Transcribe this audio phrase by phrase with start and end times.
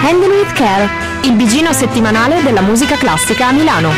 [0.00, 0.88] Handle with Care,
[1.24, 3.90] il bigino settimanale della musica classica a Milano.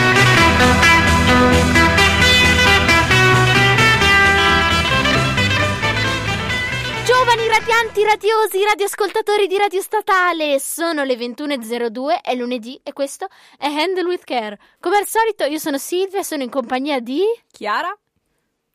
[7.05, 13.29] Giovani radianti, radiosi, radioascoltatori di Radio Statale, sono le 21.02, è lunedì e questo
[13.59, 14.59] è Handle with Care.
[14.81, 17.23] Come al solito io sono Silvia, sono in compagnia di...
[17.51, 17.95] Chiara?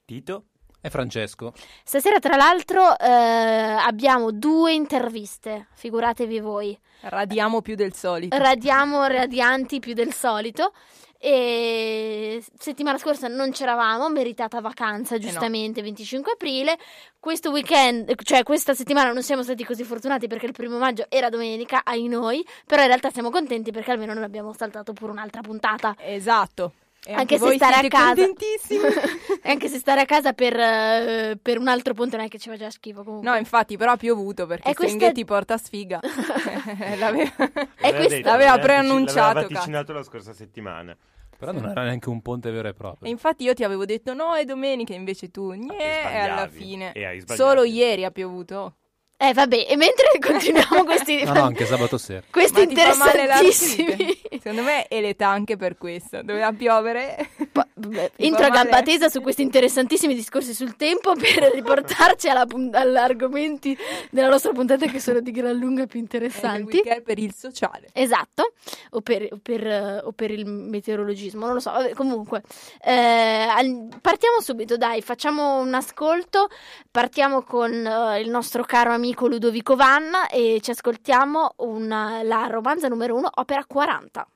[0.05, 0.43] Tito?
[0.85, 1.51] E Francesco.
[1.83, 6.79] Stasera tra l'altro eh, abbiamo due interviste, figuratevi voi.
[6.99, 8.37] Radiamo più del solito.
[8.37, 10.73] Radiamo radianti più del solito.
[11.17, 16.77] E settimana scorsa non c'eravamo, meritata vacanza giustamente, 25 aprile.
[17.19, 21.29] Questo weekend, cioè questa settimana non siamo stati così fortunati perché il primo maggio era
[21.29, 25.41] domenica, ai noi, però in realtà siamo contenti perché almeno non abbiamo saltato pure un'altra
[25.41, 25.95] puntata.
[25.97, 26.73] Esatto.
[27.07, 28.23] E Anche, se stare a casa,
[29.43, 32.49] anche se stare a casa per, eh, per un altro ponte non è che ci
[32.57, 33.29] già schifo comunque.
[33.29, 35.99] No, infatti, però ha piovuto perché questa- Serengeti porta sfiga.
[36.97, 37.31] L'aveva...
[37.35, 40.97] Questo- detto, l'aveva preannunciato, L'aveva vaticinato la scorsa settimana.
[41.37, 43.07] Però non era neanche un ponte vero e proprio.
[43.07, 46.91] E infatti io ti avevo detto no, è domenica, invece tu gnè, e alla fine.
[46.93, 47.49] Hai sbagliato.
[47.49, 48.77] Solo ieri ha piovuto.
[49.17, 52.21] Eh vabbè, e mentre continuiamo questi, No, no, anche sabato sera.
[52.29, 54.23] questi interessantissimi...
[54.45, 56.21] Secondo me è l'età anche per questo.
[56.21, 57.29] Doveva piovere.
[57.51, 62.27] Pa- vabbè, Ti Intro a gamba tesa su questi interessantissimi discorsi sul tempo per riportarci
[62.27, 63.75] alla pun- agli argomenti
[64.11, 66.81] della nostra puntata che sono di gran lunga più interessanti.
[66.81, 67.87] Care per il sociale.
[67.93, 68.53] Esatto,
[68.91, 71.71] o per, o per, o per il meteorologismo, non lo so.
[71.71, 72.43] Vabbè, comunque,
[72.83, 73.47] eh,
[74.01, 76.49] partiamo subito, dai, facciamo un ascolto.
[76.91, 82.87] Partiamo con eh, il nostro caro amico Ludovico Vanna e ci ascoltiamo una- la romanza
[82.87, 84.27] numero uno, opera 40.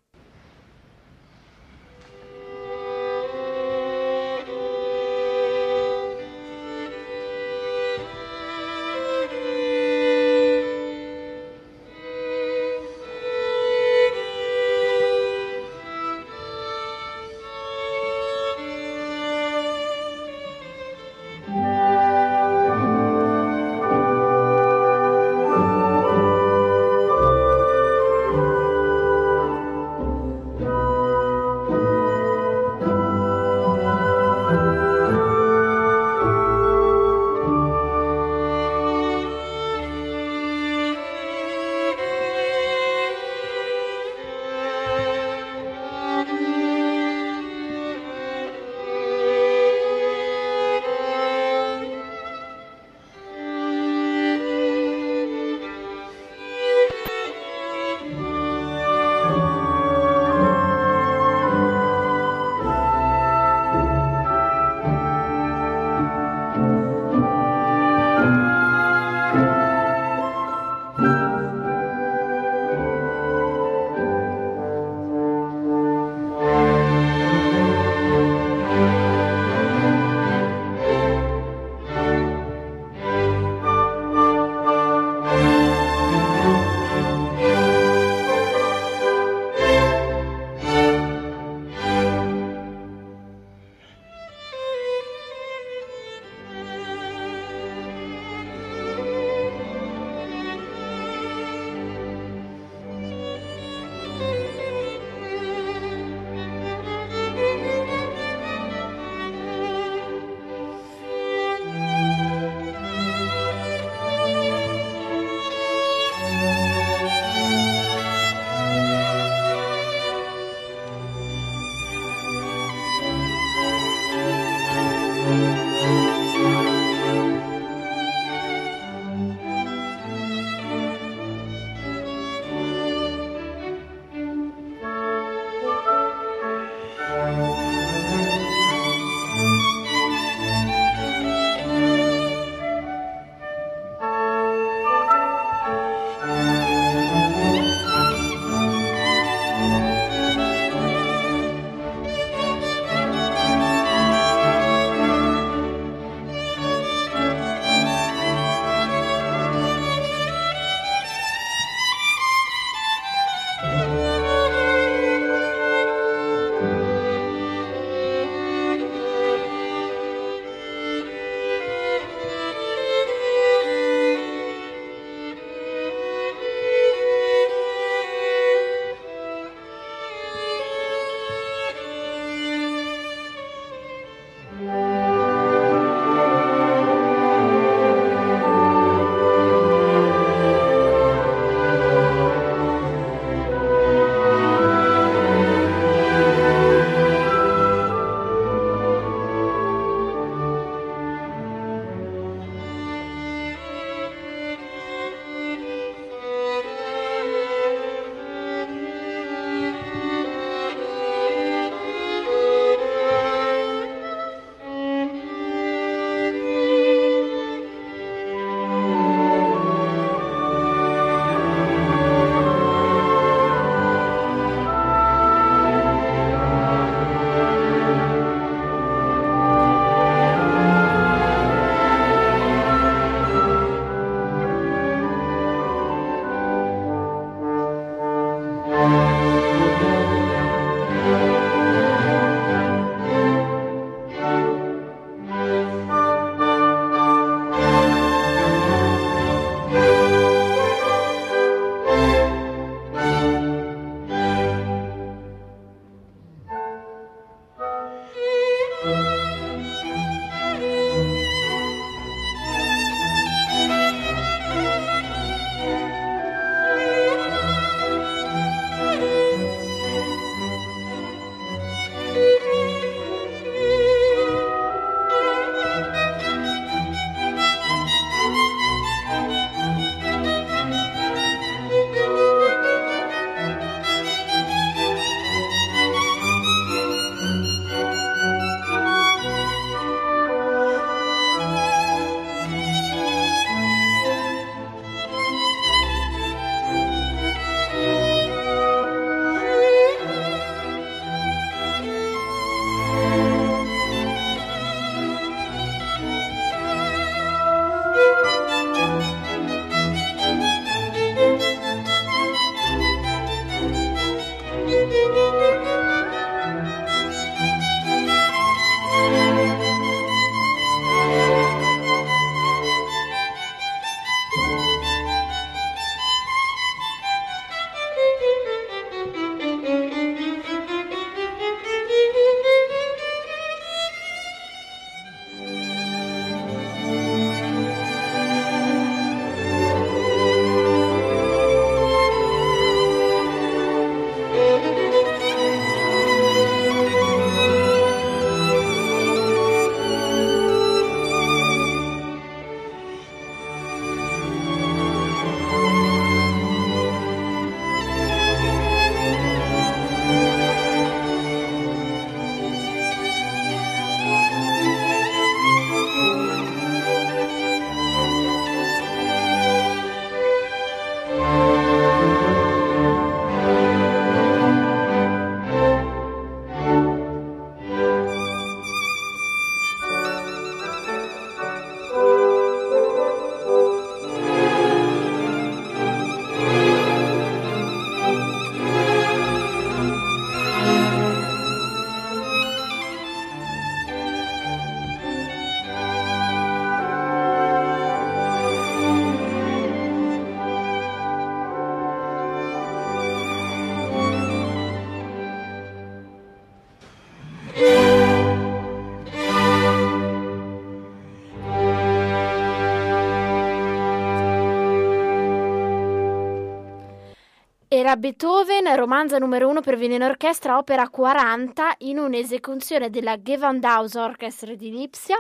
[417.90, 424.54] Era Beethoven, romanza numero uno per violino orchestra, opera 40, in un'esecuzione della Gewandhaus Orchestra
[424.54, 425.16] di Lipsia,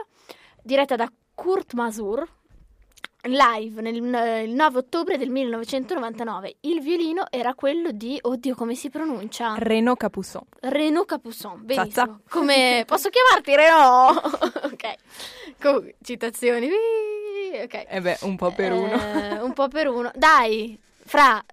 [0.62, 2.28] diretta da Kurt Masur,
[3.24, 6.58] live nel, il 9 ottobre del 1999.
[6.62, 9.56] Il violino era quello di, oddio, come si pronuncia?
[9.58, 10.44] Reno Capusson.
[10.60, 12.20] Renaud Capusson, benissimo.
[12.30, 14.16] Come posso chiamarti Renaud?
[14.74, 14.96] ok.
[15.60, 16.68] Comunque, citazioni.
[16.68, 17.64] Whee!
[17.64, 17.86] Ok.
[17.88, 18.94] Eh beh, un po' per uno.
[18.94, 20.12] Eh, un po' per uno.
[20.14, 21.44] Dai, fra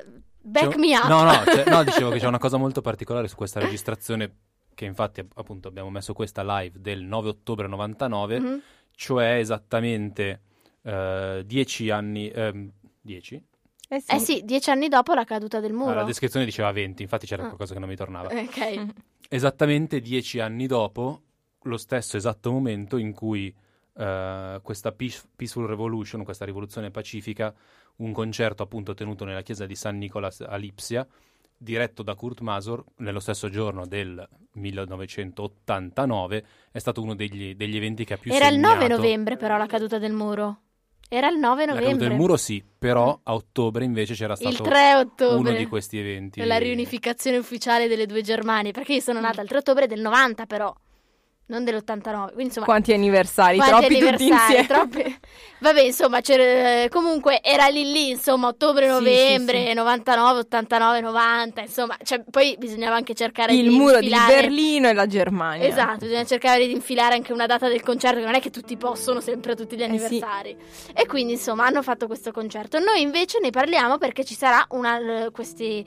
[0.47, 1.07] back C'è- me up.
[1.09, 4.35] No, no, c'è- no, dicevo che c'è una cosa molto particolare su questa registrazione,
[4.75, 8.61] che infatti appunto abbiamo messo questa live del 9 ottobre 99, Mhm.
[8.95, 10.41] cioè esattamente
[10.83, 12.29] eh, dieci anni...
[12.29, 13.43] ehm, dieci?
[13.89, 14.15] Eh sì.
[14.15, 15.95] Eh sì, dieci anni dopo la caduta del Ah, muro.
[15.95, 17.47] la descrizione diceva 20, infatti c'era Ah.
[17.47, 18.29] qualcosa che non mi tornava.
[18.33, 18.87] ok.
[19.29, 21.23] Esattamente dieci anni dopo,
[21.63, 23.53] lo stesso esatto momento in cui
[23.99, 27.53] eh, questa Peace- Peaceful Revolution, questa rivoluzione pacifica,
[27.97, 31.07] un concerto appunto tenuto nella chiesa di San Nicolas a Lipsia,
[31.57, 38.05] diretto da Kurt Masur, nello stesso giorno del 1989, è stato uno degli, degli eventi
[38.05, 40.61] che ha più Era il 9 segnato- novembre però la caduta del muro.
[41.09, 41.85] Era il 9 La novembre.
[41.93, 45.51] caduta del muro sì, però a ottobre invece c'era il stato 3 ottobre.
[45.51, 46.45] uno di questi eventi.
[46.45, 48.73] La riunificazione ufficiale delle due Germanie.
[48.73, 50.75] Perché io sono nata il 3 ottobre del 90 però.
[51.49, 52.25] Non dell'89.
[52.27, 52.67] Quindi insomma...
[52.67, 55.19] Quanti anniversari, Quanti troppi anniversari, troppi-
[55.61, 56.21] Vabbè, insomma,
[56.91, 59.75] comunque era lì lì, insomma, ottobre-novembre, Sì, sì, sì.
[59.75, 64.41] 99, 89, 90, insomma, cioè, poi bisognava anche cercare Il di muro di infilare...
[64.41, 65.69] Berlino e la Germania.
[65.69, 68.77] Esatto, bisogna cercare di infilare anche una data del concerto, che non è che tutti
[68.77, 69.85] possono sempre tutti gli sì.
[69.85, 70.57] anniversari.
[70.93, 72.81] E quindi, insomma, hanno fatto questo concerto.
[72.81, 75.85] Noi invece ne parliamo perché ci sarà una questi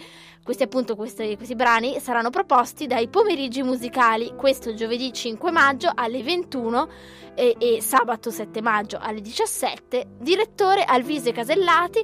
[0.49, 6.23] questi appunto questi, questi brani saranno proposti dai pomeriggi musicali questo giovedì 5 maggio alle
[6.23, 6.89] 21
[7.35, 12.03] e, e sabato 7 maggio alle 17 direttore Alvise Casellati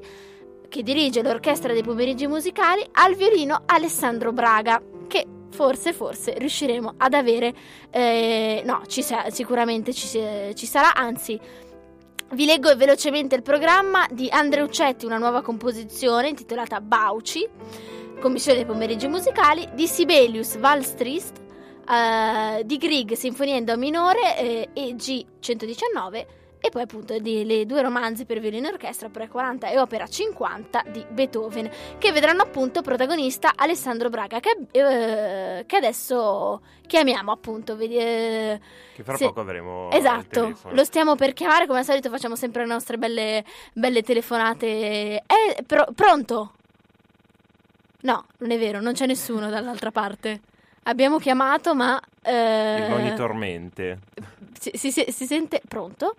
[0.70, 7.16] che dirige l'orchestra dei pomeriggi musicali al violino Alessandro Braga che forse forse riusciremo ad
[7.16, 7.52] avere
[7.90, 10.08] eh, no ci sa- sicuramente ci,
[10.54, 11.40] ci sarà anzi
[12.34, 17.48] vi leggo velocemente il programma di Andrea Uccetti, una nuova composizione intitolata Bauci,
[18.20, 21.42] commissione dei pomeriggi musicali, di Sibelius Valstrist,
[21.90, 26.26] eh, di Grieg Sinfonia in Do minore eh, e G119
[26.60, 30.84] e poi appunto le due romanzi per violino e orchestra, opera 40 e opera 50
[30.88, 31.70] di Beethoven,
[32.00, 37.76] che vedranno appunto protagonista Alessandro Braga, che, eh, che adesso chiamiamo appunto.
[37.76, 38.60] vedi- eh,
[38.96, 42.64] Che fra se- poco avremo Esatto, lo stiamo per chiamare, come al solito facciamo sempre
[42.64, 44.68] le nostre belle, belle telefonate.
[44.68, 46.54] Eh, pro- pronto?
[48.06, 50.40] No, non è vero, non c'è nessuno dall'altra parte.
[50.84, 52.00] Abbiamo chiamato, ma...
[52.22, 54.00] eh, Il monitor mente.
[54.60, 55.60] si, si- si- si sente...
[55.68, 56.16] Pronto?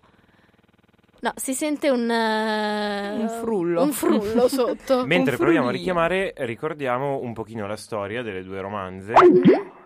[1.21, 2.11] No, si sente un...
[2.11, 3.83] eh, Un frullo.
[3.83, 5.07] Un frullo sotto.
[5.07, 9.14] Mentre proviamo a richiamare, ricordiamo un pochino la storia delle due romanze.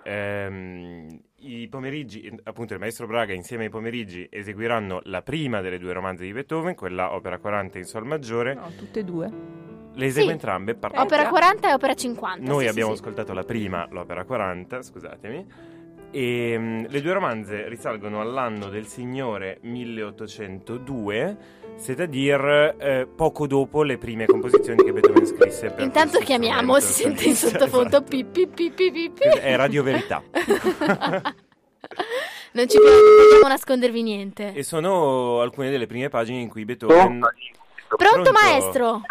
[0.02, 5.92] Ehm, I pomeriggi, appunto, il maestro Braga insieme ai pomeriggi eseguiranno la prima delle due
[5.92, 8.54] romanze di Beethoven, quella opera 40 in sol maggiore.
[8.54, 9.30] No, tutte e due.
[9.94, 10.32] Le esegue Sì.
[10.32, 10.75] entrambe.
[10.75, 11.28] par- Opera già.
[11.28, 12.50] 40 e opera 50.
[12.50, 13.00] Noi sì, abbiamo sì.
[13.00, 15.47] ascoltato la prima, l'opera 40, scusatemi.
[16.12, 21.37] E mm, le due romanze risalgono all'anno del Signore 1802,
[21.76, 27.25] c'est-à-dire eh, poco dopo le prime composizioni che Beethoven scrisse per Intanto chiamiamo, si sente
[27.25, 28.09] in sottofondo esatto.
[28.09, 29.38] pi, pi, pi, pi, pi, pi.
[29.38, 30.23] È Radio Verità.
[32.52, 34.52] Non ci vogliamo nascondervi niente.
[34.54, 37.20] e sono alcune delle prime pagine in cui Beethoven...
[37.97, 39.02] Pronto, maestro?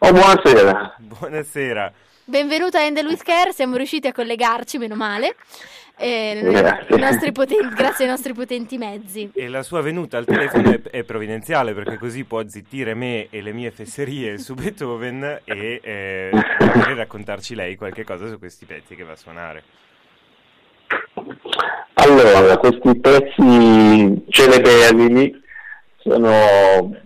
[0.00, 0.94] Oh, buonasera.
[0.98, 1.92] Buonasera.
[2.24, 5.34] Benvenuto a Endel with Care, siamo riusciti a collegarci, meno male.
[5.96, 6.96] Eh, Grazie.
[6.96, 9.30] i nostri poten- grazie ai nostri potenti mezzi.
[9.34, 13.42] E la sua venuta al telefono è, è provvidenziale perché così può zittire me e
[13.42, 16.30] le mie fesserie su Beethoven e eh,
[16.94, 19.62] raccontarci lei qualche cosa su questi pezzi che va a suonare.
[21.94, 25.42] Allora, questi pezzi celeberrimi
[25.96, 26.96] sono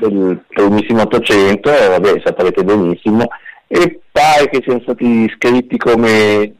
[0.00, 3.26] del primissimo Ottocento, e vabbè, saprete benissimo,
[3.66, 6.54] e pare che siano stati scritti come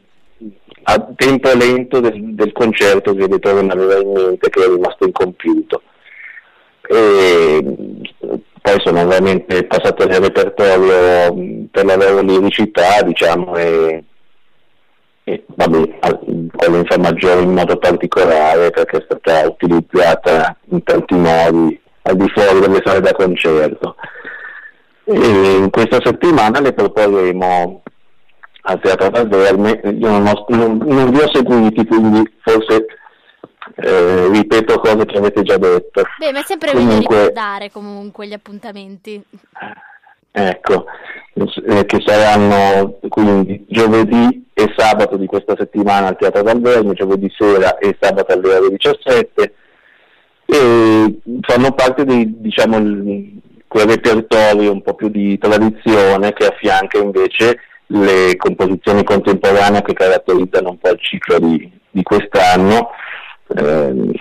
[0.83, 5.81] a tempo lento del, del concerto che Beethoven aveva in mente, che è rimasto incompiuto.
[6.87, 7.63] E
[8.61, 14.03] poi sono veramente passati nel repertorio per la loro liricità, diciamo, e
[15.29, 15.99] e vabbè,
[16.55, 21.79] quello in Fa maggiore in modo particolare perché è stata utilizzata in tanti modi
[22.09, 23.95] al di fuori delle sale da concerto.
[25.05, 27.81] E in questa settimana le proporremo
[28.63, 32.85] al Teatro Val Verme, io non, ho- non- non vi ho seguiti, quindi forse
[33.75, 36.03] eh, ripeto cose che avete già detto.
[36.17, 39.23] Beh, ma è sempre meglio ricordare comunque gli appuntamenti.
[40.31, 40.85] Ecco,
[41.33, 47.31] eh, che saranno quindi giovedì e sabato di questa settimana al Teatro Dal Verme, giovedì
[47.35, 49.53] sera e sabato alle ore 17
[50.51, 52.77] e fanno parte di diciamo,
[53.67, 60.71] quel repertorio un po' più di tradizione che affianca invece le composizioni contemporanee che caratterizzano
[60.71, 62.89] un po' il ciclo di, di quest'anno
[63.55, 64.11] eh,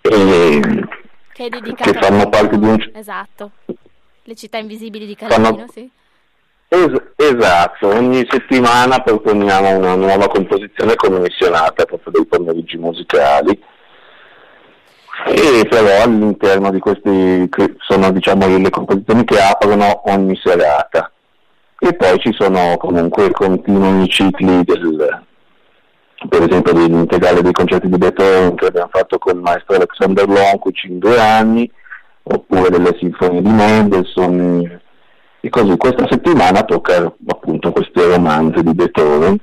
[0.00, 0.60] e
[1.32, 2.90] che, che fanno parte di un...
[2.94, 3.50] Esatto,
[4.22, 5.66] le città invisibili di Calvino, fanno...
[5.70, 5.90] sì.
[6.68, 13.60] Es- esatto, ogni settimana proponiamo una nuova composizione commissionata proprio dei pomeriggi musicali
[15.26, 21.10] e però all'interno di questi sono diciamo le composizioni che aprono ogni serata.
[21.78, 25.22] E poi ci sono comunque continui cicli del,
[26.28, 30.84] per esempio dell'integrale dei concerti di Beethoven che abbiamo fatto con il maestro Alexander Lonquic
[30.84, 31.70] in due anni
[32.22, 34.80] oppure delle sinfonie di Mendelssohn
[35.40, 35.76] e così.
[35.76, 39.38] Questa settimana tocca appunto queste romanze di Beethoven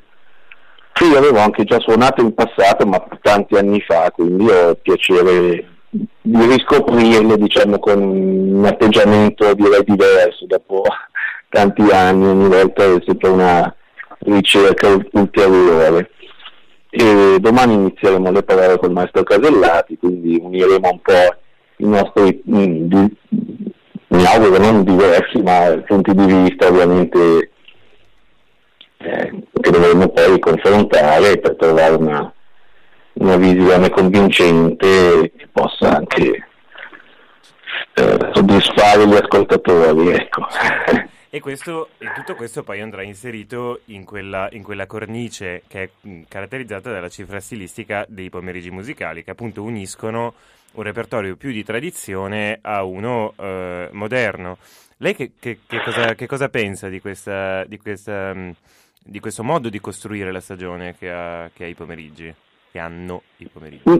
[0.99, 6.45] io avevo anche già suonato in passato ma tanti anni fa quindi ho piacere di
[6.45, 10.83] riscoprirle diciamo con un atteggiamento direi diverso dopo
[11.51, 12.27] tanti anni.
[12.27, 13.75] Ogni volta è sempre una
[14.19, 16.09] ricerca ulteriore.
[16.89, 21.35] E domani inizieremo le parole col maestro Casellati quindi uniremo un po'
[21.77, 23.05] i nostri mm,
[24.09, 27.51] mi auguro non diversi ma punti di vista ovviamente
[29.03, 32.33] eh, che dovremo poi confrontare per trovare una,
[33.13, 36.47] una visione convincente che possa anche
[37.93, 40.09] eh, soddisfare gli ascoltatori.
[40.09, 40.47] Ecco.
[41.33, 45.89] E, questo, e, tutto questo poi andrà inserito in quella, in quella cornice che è
[46.01, 50.33] mh, caratterizzata dalla cifra stilistica dei pomeriggi musicali, che appunto uniscono
[50.73, 54.57] un repertorio più di tradizione a uno eh, moderno.
[54.97, 58.35] Lei che, che, che, cosa, che, cosa, pensa di, questa, di, questa,
[59.03, 62.33] di, questo modo di costruire la stagione che ha, ha i pomeriggi,
[62.71, 63.89] che hanno i pomeriggi?
[63.89, 63.99] Mm.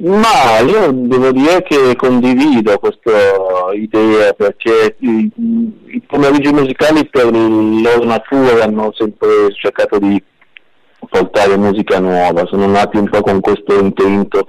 [0.00, 5.30] Ma io devo dire che condivido questa idea perché i,
[5.86, 10.22] i pomeriggi musicali per loro natura hanno sempre cercato di
[11.08, 14.48] portare musica nuova, sono nati un po' con questo intento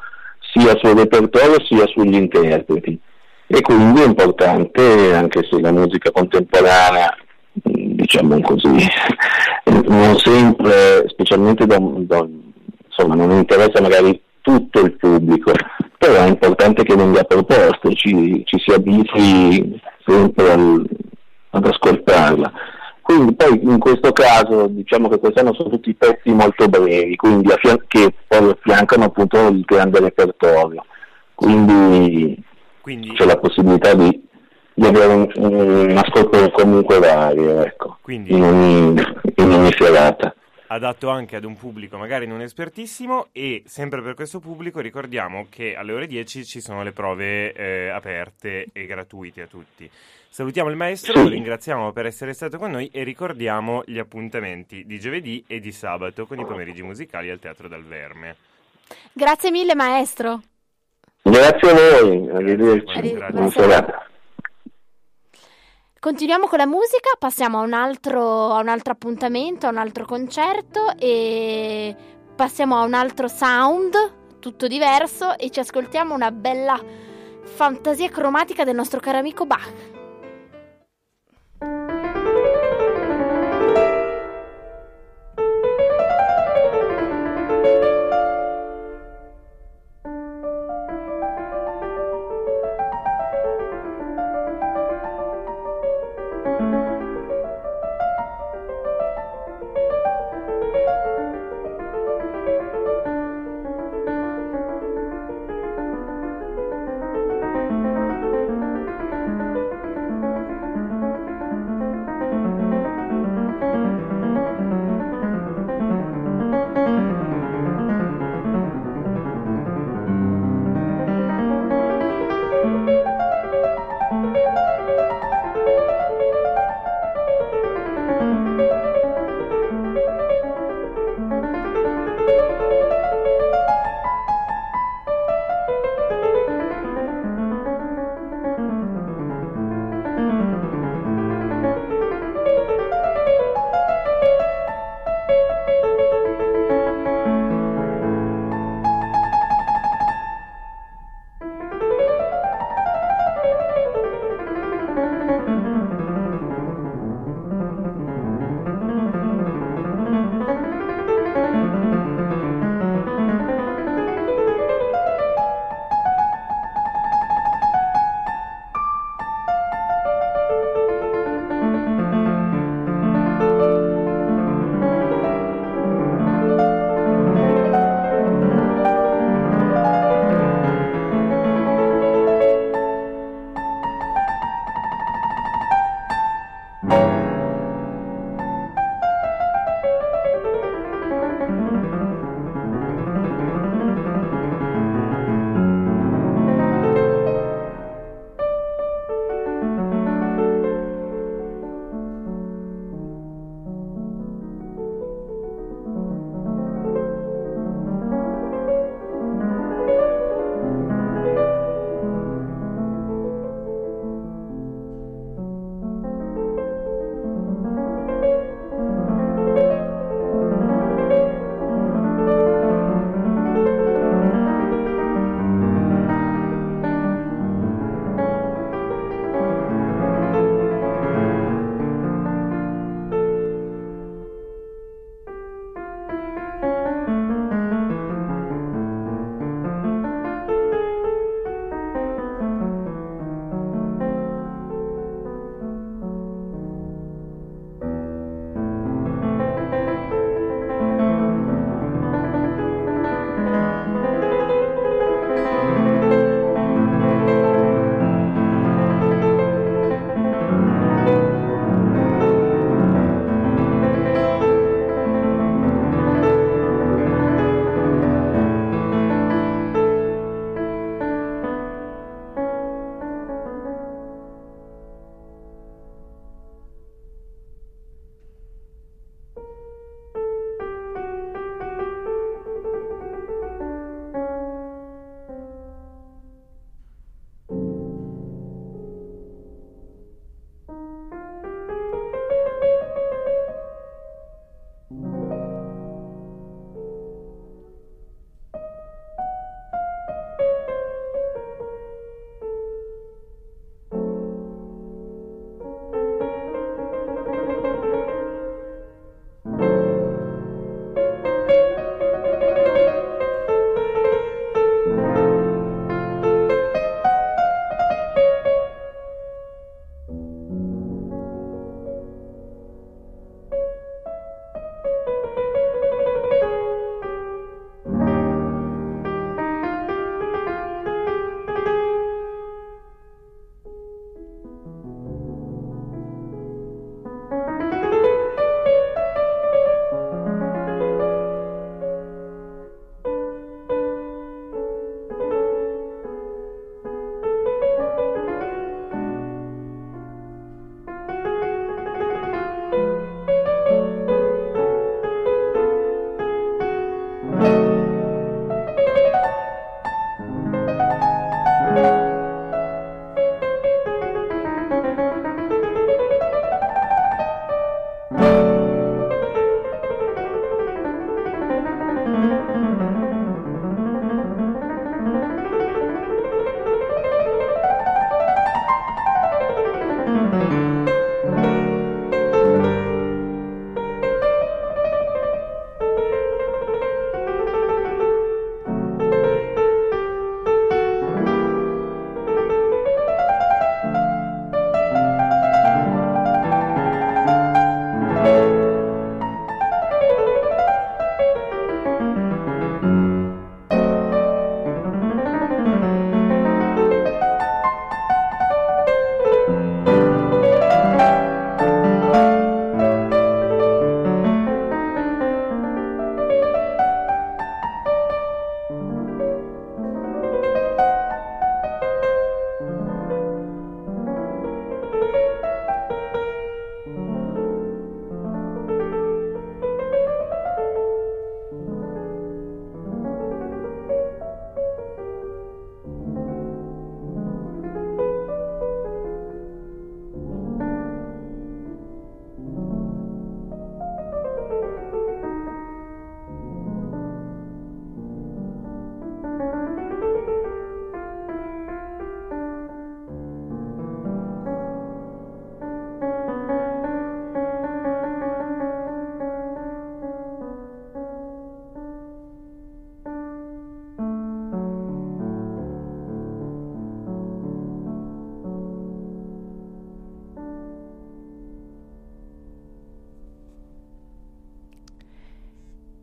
[0.52, 3.00] sia sul repertorio sia sugli interpreti
[3.48, 7.16] e quindi è importante anche se la musica contemporanea
[8.10, 8.88] diciamo così
[9.88, 12.28] non sempre specialmente da, da,
[12.88, 15.52] insomma non interessa magari tutto il pubblico
[15.98, 20.90] però è importante che venga proposto ci, ci si abitui sempre al,
[21.52, 22.52] ad ascoltarla
[23.04, 27.84] quindi poi in questo caso diciamo che quest'anno sono tutti pezzi molto brevi, quindi affian-
[27.88, 30.86] che poi affiancano appunto il grande repertorio.
[31.34, 32.40] Quindi,
[32.82, 33.14] quindi...
[33.14, 34.29] c'è la possibilità di,
[34.80, 38.34] di avere un, un, ascolto comunque vario, ecco, quindi...
[38.34, 39.04] in, ogni,
[39.36, 40.34] in ogni serata
[40.72, 45.76] adatto anche ad un pubblico magari non espertissimo e sempre per questo pubblico ricordiamo che
[45.76, 49.90] alle ore 10 ci sono le prove eh, aperte e gratuite a tutti.
[50.32, 55.00] Salutiamo il maestro, lo ringraziamo per essere stato con noi e ricordiamo gli appuntamenti di
[55.00, 58.36] giovedì e di sabato con i pomeriggi musicali al Teatro Dal Verme.
[59.12, 60.40] Grazie mille maestro.
[61.24, 62.98] Grazie a voi, arrivederci.
[62.98, 64.08] Arrivederci.
[66.00, 70.06] Continuiamo con la musica, passiamo a un, altro, a un altro appuntamento, a un altro
[70.06, 71.94] concerto e
[72.34, 76.82] passiamo a un altro sound tutto diverso e ci ascoltiamo una bella
[77.44, 79.99] fantasia cromatica del nostro caro amico Bach.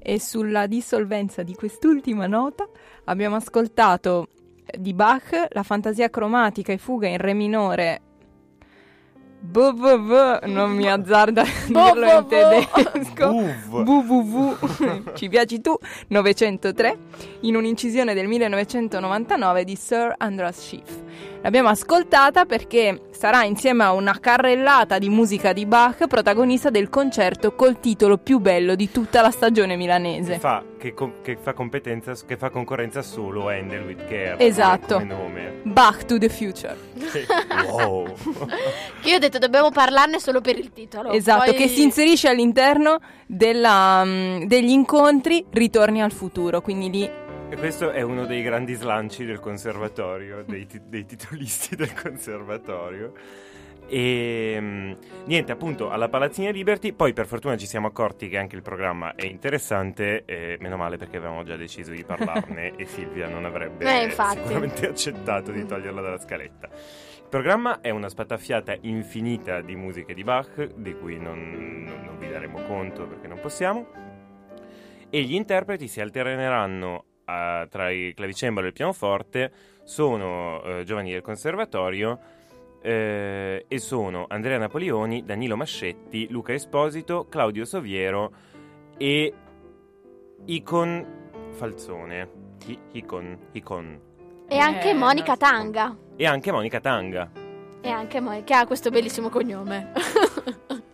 [0.09, 2.65] E sulla dissolvenza di quest'ultima nota
[3.07, 4.29] abbiamo ascoltato
[4.79, 8.01] di Bach la fantasia cromatica e fuga in re minore.
[9.41, 13.31] BVV, non mi azzarda a dirlo in tedesco.
[13.83, 16.99] Www ci piaci tu 903
[17.41, 21.03] in un'incisione del 1999 di Sir Andras Schiff
[21.47, 27.55] l'abbiamo ascoltata perché sarà insieme a una carrellata di musica di Bach protagonista del concerto
[27.55, 31.53] col titolo più bello di tutta la stagione Che milanese fa, che, com- che fa
[31.53, 34.39] competenza, che fa concorrenza solo a Handel with Care.
[34.39, 34.95] Esatto.
[34.97, 35.61] Come nome.
[35.63, 36.77] Back to the Future
[37.71, 38.13] wow.
[39.01, 41.13] Che io ho detto dobbiamo parlarne solo per il titolo.
[41.13, 47.11] esatto Poi- che si inserisce all'interno della, mm, degli incontri Ritorni al futuro quindi lì
[47.49, 53.13] E questo è uno dei grandi slanci del conservatorio, dei, ti- dei titolisti del conservatorio.
[53.89, 54.93] E mm,
[55.27, 56.93] niente, appunto, alla Palazzina Liberty.
[56.93, 60.25] Poi, per fortuna, ci siamo accorti che anche il programma è interessante.
[60.25, 64.39] E meno male perché avevamo già deciso di parlarne e Silvia non avrebbe Eh, infatti.
[64.39, 66.69] sicuramente accettato di toglierla dalla scaletta.
[66.69, 72.19] Il programma è una spataffiata infinita di musiche di Bach, di cui non, non- non
[72.19, 73.87] vi daremo conto perché non possiamo.
[75.09, 79.53] E gli interpreti si alterneranno a- tra il clavicembalo e il pianoforte,
[79.85, 82.19] sono eh, giovani del conservatorio
[82.83, 88.33] eh, e sono Andrea Napoleoni, Danilo Mascetti, Luca Esposito, Claudio Soviero
[88.97, 89.33] e
[90.47, 91.07] Icon
[91.51, 92.29] Falzone.
[92.67, 94.01] I- Icon, Icon.
[94.49, 95.37] E anche Eh, Monica no.
[95.39, 95.97] Tanga.
[96.17, 97.31] E anche Monica Tanga.
[97.81, 99.93] E anche Monica, che ha questo bellissimo cognome.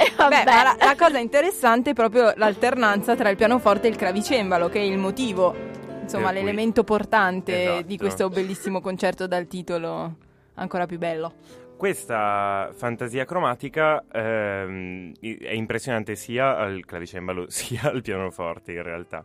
[0.00, 0.44] e vabbè.
[0.44, 4.68] Beh, ma la, la cosa interessante è proprio l'alternanza tra il pianoforte e il clavicembalo,
[4.68, 5.54] che è il motivo,
[6.02, 7.82] insomma, Per cui- l'elemento portante Esatto.
[7.82, 10.16] di questo bellissimo concerto dal titolo
[10.54, 11.34] ancora più bello.
[11.76, 19.24] Questa fantasia cromatica ehm, è impressionante sia al clavicembalo sia al pianoforte in realtà.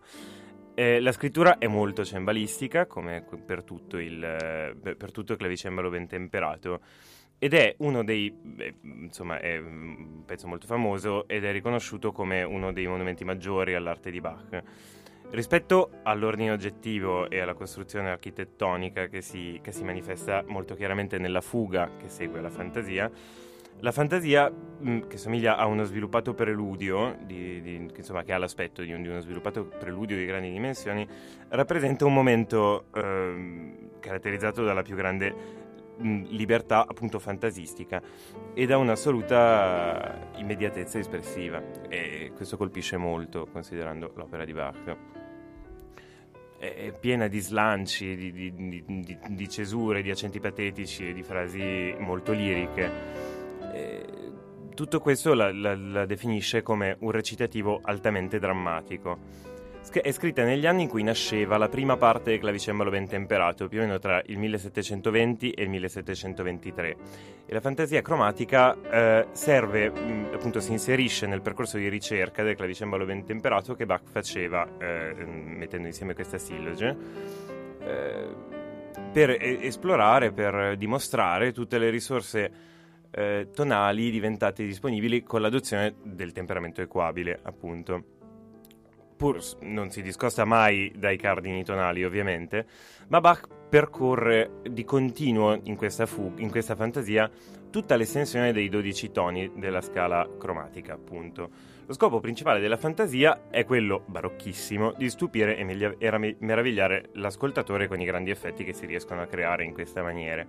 [0.73, 5.37] Eh, la scrittura è molto cembalistica, come per tutto il, eh, per per tutto il
[5.37, 6.81] clavicembalo ben temperato,
[7.45, 8.35] ed è uno dei,
[8.81, 14.09] insomma, è un pezzo molto famoso ed è riconosciuto come uno dei monumenti maggiori all'arte
[14.09, 14.63] di Bach.
[15.29, 21.41] Rispetto all'ordine oggettivo e alla costruzione architettonica che si, che si manifesta molto chiaramente nella
[21.41, 23.11] fuga che segue la fantasia,
[23.81, 24.51] la fantasia,
[25.07, 29.03] che somiglia a uno sviluppato preludio, di- di- che, insomma, che ha l'aspetto di, un-
[29.03, 31.07] di uno sviluppato preludio di grandi dimensioni,
[31.49, 35.63] rappresenta un momento ehm, caratterizzato dalla più grande
[35.97, 38.01] libertà appunto fantasistica
[38.53, 44.97] e da un'assoluta immediatezza espressiva e questo colpisce molto considerando l'opera di Bach
[46.57, 51.93] è piena di slanci, di, di- di- di- cesure, di accenti patetici e di frasi
[51.99, 52.91] molto liriche.
[53.73, 54.05] Eh,
[54.73, 59.53] tutto questo la, la- la definisce come un recitativo altamente drammatico.
[60.01, 63.79] È scritta negli anni in cui nasceva la prima parte del clavicembalo ben temperato, più
[63.79, 66.95] o meno tra il 1720 e il 1723.
[67.45, 72.55] E la fantasia cromatica eh, serve, mh, appunto, si inserisce nel percorso di ricerca del
[72.55, 76.97] clavicembalo ben temperato che Bach faceva eh, mettendo insieme questa silloge.
[77.79, 78.53] eh,
[79.11, 82.51] per esplorare, per dimostrare tutte le risorse
[83.11, 88.14] eh, tonali diventate disponibili con l'adozione del temperamento equabile, appunto.
[89.15, 92.65] Pur non si discosta mai dai cardini tonali, ovviamente,
[93.07, 97.29] ma Bach percorre di continuo in questa, fu- in questa fantasia
[97.69, 101.49] tutta l'estensione dei 12 toni della scala cromatica, appunto.
[101.85, 108.05] Lo scopo principale della fantasia è quello barocchissimo di stupire e, meravigliare l'ascoltatore con i
[108.05, 110.45] grandi effetti che si riescono a creare in questa maniera.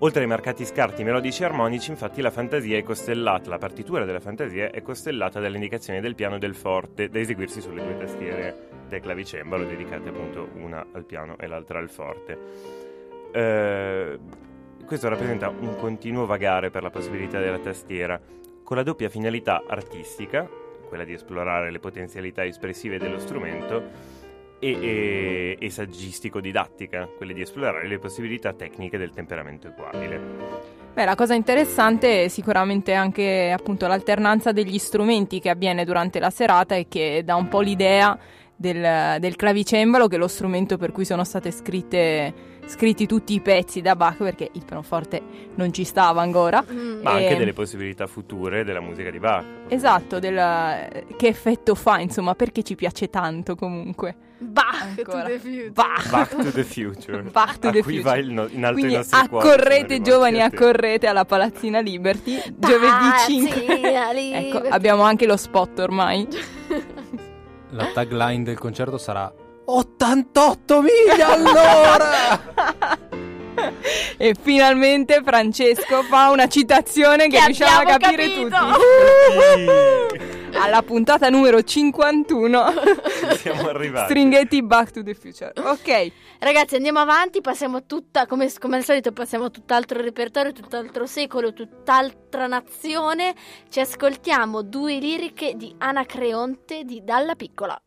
[0.00, 4.20] Oltre ai marcati scarti melodici e armonici, infatti, la fantasia è costellata, la partitura della
[4.20, 8.68] fantasia è costellata dalle indicazioni del piano e del forte da eseguirsi sulle due tastiere
[8.86, 12.38] del clavicembalo, dedicate appunto una al piano e l'altra al forte.
[13.32, 14.18] Eh,
[14.86, 18.20] questo rappresenta un continuo vagare per la possibilità della tastiera,
[18.62, 20.48] con la doppia finalità artistica,
[20.86, 23.82] quella di esplorare le potenzialità espressive dello strumento,
[24.58, 30.76] e, e- e saggistico-didattica, quelle di esplorare le possibilità tecniche del temperamento equabile.
[30.94, 36.30] Beh, la cosa interessante è sicuramente anche appunto l'alternanza degli strumenti che avviene durante la
[36.30, 38.18] serata e che dà un po' l'idea
[38.56, 42.34] del, del clavicembalo, che è lo strumento per cui sono state scritte,
[42.68, 45.20] scritti tutti i pezzi da Bach, perché il pianoforte
[45.56, 46.62] non ci stava ancora.
[46.70, 47.00] Mm.
[47.02, 49.44] Ma anche E- delle possibilità future della musica di Bach.
[49.68, 54.16] Esatto, del- che effetto fa, insomma, perché ci piace tanto comunque.
[54.40, 55.22] Bach Ancora.
[55.24, 55.70] to the future.
[55.74, 56.10] Bach!
[56.10, 57.22] Back to the Future.
[57.22, 58.02] Back to a the cui future.
[58.02, 63.64] va il no- in alto Quindi i accorrete giovani, accorrete alla Palazzina Liberty giovedì 5.
[63.80, 66.28] Palazzina ecco, abbiamo anche lo spot ormai.
[67.70, 69.30] La tagline del concerto sarà
[69.70, 72.40] 88 miglia all'ora!
[74.16, 78.56] e finalmente Francesco fa una citazione che, Che riusciamo a capire capito.
[80.08, 80.56] tutti.
[80.56, 82.72] Alla puntata numero 51
[83.36, 84.06] Siamo arrivati.
[84.06, 85.52] Stringhetti Back to the Future.
[85.56, 91.04] Ok, Ragazzi, andiamo avanti, passiamo tutta, come, come al solito, passiamo a tutt'altro repertorio, tutt'altro
[91.04, 93.34] secolo, tutt'altra nazione.
[93.68, 97.78] Ci ascoltiamo due liriche di Anacreonte di Dalla Piccola.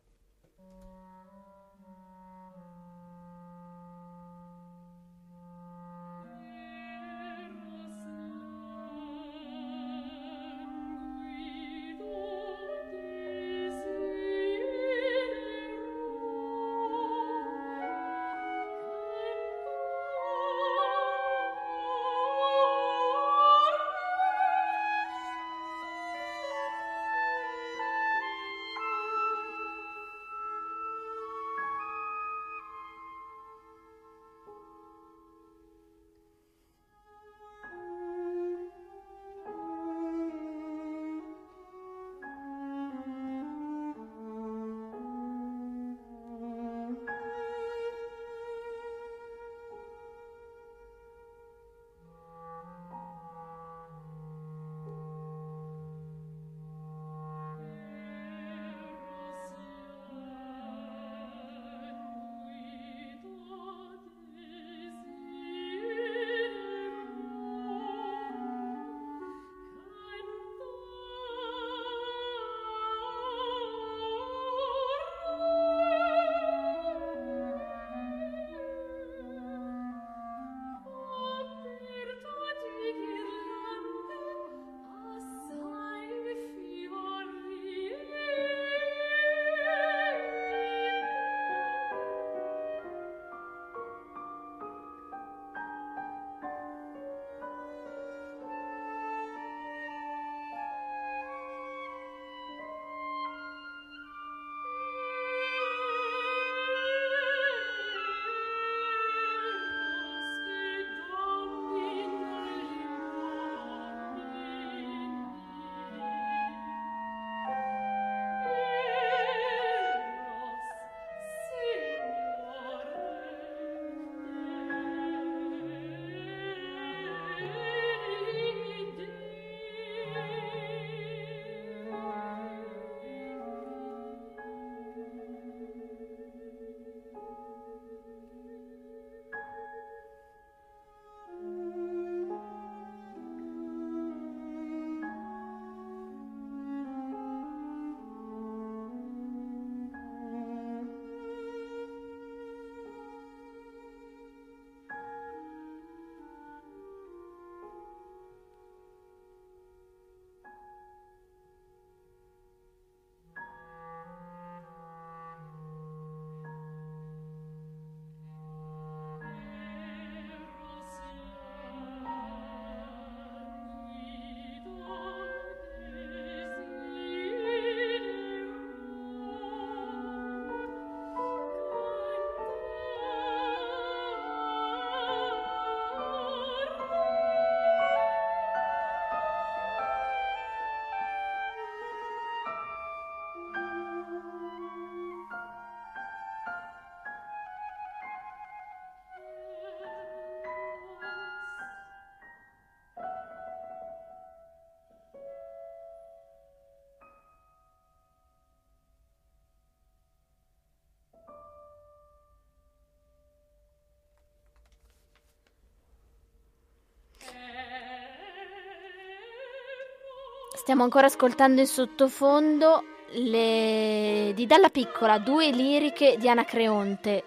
[220.62, 224.30] Stiamo ancora ascoltando in sottofondo le...
[224.32, 227.24] di Dalla Piccola, due liriche di Anacreonte.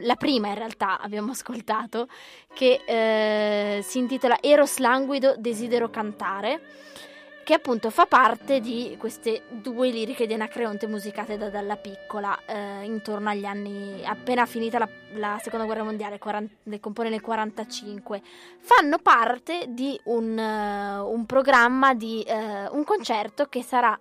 [0.00, 2.08] La prima in realtà abbiamo ascoltato,
[2.54, 6.62] che eh, si intitola Eros languido desidero cantare,
[7.48, 12.84] che appunto fa parte di queste due liriche di Anacreonte musicate da Dalla Piccola eh,
[12.84, 18.20] intorno agli anni appena finita la, la seconda guerra mondiale, 40 le compone nel 45
[18.58, 23.98] fanno parte di un, eh, un programma di eh, un concerto che sarà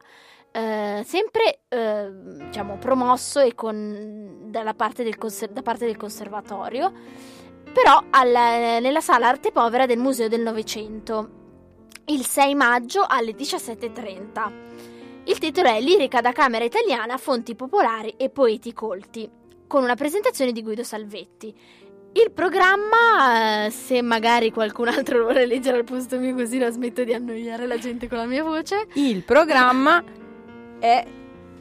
[0.51, 2.10] eh, sempre eh,
[2.47, 6.91] diciamo promosso e con, parte conser- da parte del conservatorio
[7.71, 11.45] però alla- nella sala arte povera del museo del novecento
[12.06, 14.65] il 6 maggio alle 17.30
[15.28, 19.29] il titolo è Lirica da camera italiana fonti popolari e poeti colti
[19.67, 21.54] con una presentazione di Guido Salvetti
[22.13, 26.71] Il programma, eh, se magari qualcun altro lo vuole leggere al posto mio così la
[26.71, 28.88] smetto di annoiare la gente con la mia voce.
[28.94, 30.02] Il programma
[30.79, 31.06] è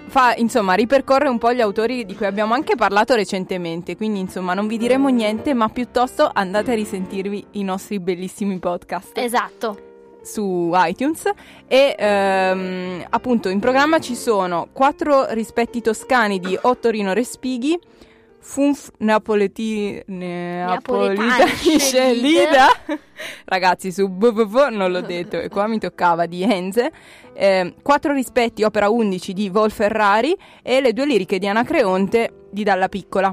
[0.06, 4.54] fa, insomma, ripercorre un po' gli autori di cui abbiamo anche parlato recentemente, quindi insomma
[4.54, 9.18] non vi diremo niente, ma piuttosto andate a risentirvi i nostri bellissimi podcast.
[9.18, 9.85] Esatto.
[10.26, 11.22] Su iTunes
[11.68, 17.78] e ehm, appunto in programma ci sono quattro rispetti toscani di Ottorino Respighi,
[18.40, 22.66] Funf Napoleti, Napolitani Scelida.
[23.46, 26.90] Ragazzi, su www non l'ho detto e qua mi toccava di Enze.
[27.32, 32.64] Eh, quattro rispetti, opera 11 di Vol Ferrari e le due liriche di Anacreonte di
[32.64, 33.32] Dalla Piccola.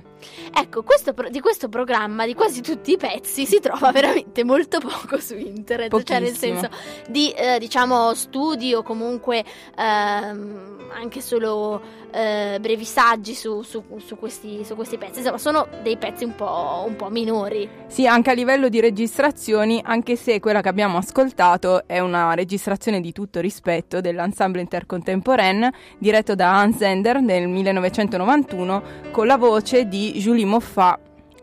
[0.53, 4.79] Ecco, questo pro- di questo programma, di quasi tutti i pezzi, si trova veramente molto
[4.79, 5.89] poco su internet.
[5.89, 6.19] Pochissimo.
[6.19, 6.69] Cioè, nel senso
[7.07, 9.43] di, eh, diciamo, studi o comunque
[9.75, 11.81] ehm, anche solo
[12.13, 15.19] eh, brevi saggi su, su- su questi, su questi pezzi.
[15.19, 17.67] Insomma, sono dei pezzi un po', un po' minori.
[17.87, 23.01] Sì, anche a livello di registrazioni, anche se quella che abbiamo ascoltato è una registrazione
[23.01, 30.13] di tutto rispetto dell'ensemble intercontemporain diretto da Hans Zender nel 1991 con la voce di
[30.13, 30.99] Julie Moffat,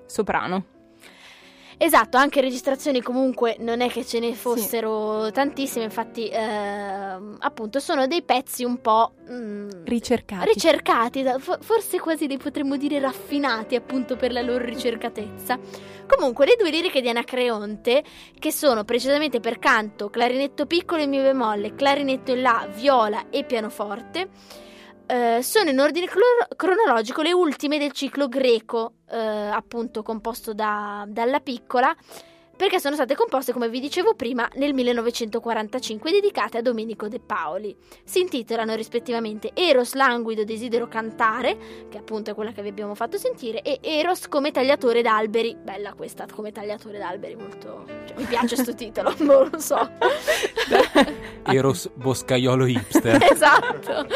[0.07, 0.80] soprano.
[1.83, 8.07] Esatto, anche registrazioni comunque non è che ce ne fossero tantissime, infatti ehm, appunto sono
[8.07, 10.45] dei pezzi un po' mm, Ricercati.
[10.45, 15.59] ricercati, forse quasi li potremmo dire raffinati appunto per la loro ricercatezza.
[16.07, 18.05] Comunque le due liriche di Anacreonte,
[18.39, 23.45] che sono precisamente per canto, clarinetto piccolo e mi bemolle, clarinetto in la, viola e
[23.45, 24.29] pianoforte,
[25.11, 31.05] eh, sono in ordine clor- cronologico le ultime del ciclo greco, eh, appunto composto da-
[31.09, 31.95] dalla piccola,
[32.61, 37.75] perché sono state composte, come vi dicevo prima, nel 1945, dedicate a Domenico De Paoli.
[38.05, 41.57] Si intitolano rispettivamente Eros languido desidero cantare,
[41.89, 45.57] che appunto è quella che vi abbiamo fatto sentire, e Eros come tagliatore d'alberi.
[45.59, 47.87] Bella questa, come tagliatore d'alberi, molto...
[48.07, 49.93] cioè, mi piace sto titolo, non lo so.
[51.45, 53.23] Eros Boscaiolo hipster.
[53.33, 54.07] esatto.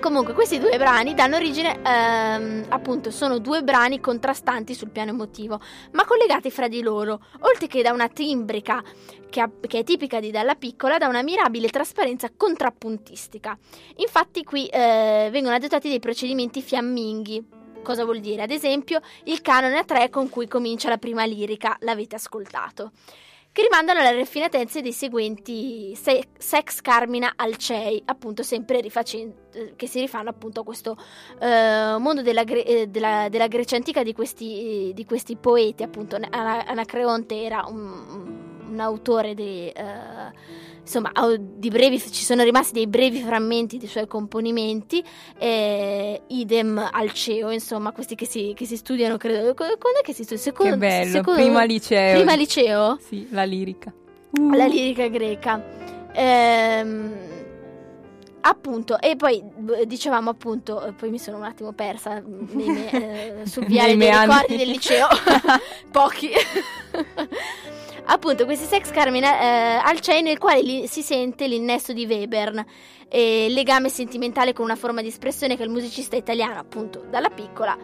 [0.00, 5.60] Comunque, questi due brani danno origine, ehm, appunto, sono due brani contrastanti sul piano emotivo,
[5.92, 8.82] ma collegati fra di loro, oltre che da una timbrica
[9.28, 13.58] che, ha- che è tipica di Dalla Piccola, da una mirabile trasparenza contrappuntistica.
[13.96, 17.46] Infatti, qui eh, vengono adottati dei procedimenti fiamminghi.
[17.82, 18.42] Cosa vuol dire?
[18.42, 22.92] Ad esempio, il canone a tre con cui comincia la prima lirica, l'avete ascoltato
[23.52, 29.86] che rimandano alle raffinatezze dei seguenti se- Sex Carmina Alcei, appunto sempre rifacen- eh, che
[29.88, 30.96] si rifanno appunto a questo
[31.40, 36.16] eh, mondo della, eh, della- della Grecia antica di questi, di questi poeti, appunto.
[36.16, 40.32] Ana- Anacreonte era un, un autore di, eh,
[40.80, 45.02] insomma, brevi, ci sono rimasti dei brevi frammenti dei suoi componimenti,
[45.38, 50.24] eh, idem Alceo, insomma, questi che si, che si studiano, credo, quando è che si
[50.24, 50.42] studia?
[50.42, 52.16] Secondo, Che bello, secondo- prima liceo.
[52.16, 52.98] Prima liceo?
[53.00, 53.92] Sì, la lirica.
[54.52, 55.62] La lirica greca.
[56.12, 57.12] Ehm,
[58.42, 59.42] appunto, e poi
[59.86, 62.90] dicevamo appunto, eh, poi mi sono un attimo persa nei me-
[63.42, 64.30] eh, sul viale dei meandri.
[64.40, 65.06] ricordi del liceo,
[65.92, 66.30] pochi.
[68.12, 72.64] Appunto, questi sex carmina eh, Alcei nel quale li- si sente l'innesto di Webern,
[73.08, 77.30] e il legame sentimentale con una forma di espressione che il musicista italiano, appunto, dalla
[77.30, 77.76] piccola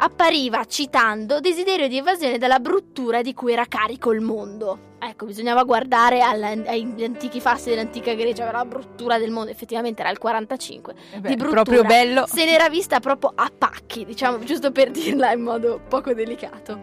[0.00, 4.86] appariva citando desiderio di evasione dalla bruttura di cui era carico il mondo.
[5.00, 10.18] Ecco, bisognava guardare agli antichi fasti dell'antica Grecia, la bruttura del mondo, effettivamente era il
[10.18, 10.94] 45.
[11.14, 11.62] Eh beh, di bruttura.
[11.62, 12.26] proprio bello.
[12.26, 16.78] Se n'era vista proprio a pacchi, diciamo, giusto per dirla in modo poco delicato.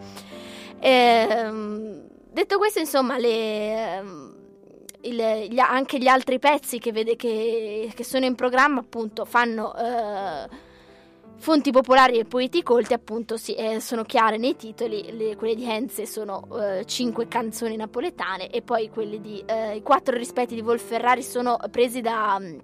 [0.80, 4.36] Ehm, detto questo, insomma, le, ehm,
[5.02, 9.74] il- gli- anche gli altri pezzi che, vede, che, che sono in programma, appunto, fanno
[9.76, 10.50] eh,
[11.38, 15.16] fonti popolari e poeti colti, appunto, sì, eh, sono chiare nei titoli.
[15.16, 19.82] Le- quelle di Henze sono eh, cinque canzoni napoletane, e poi quelle di eh, i
[19.82, 22.58] quattro rispetti di Wolferrari sono presi da mm,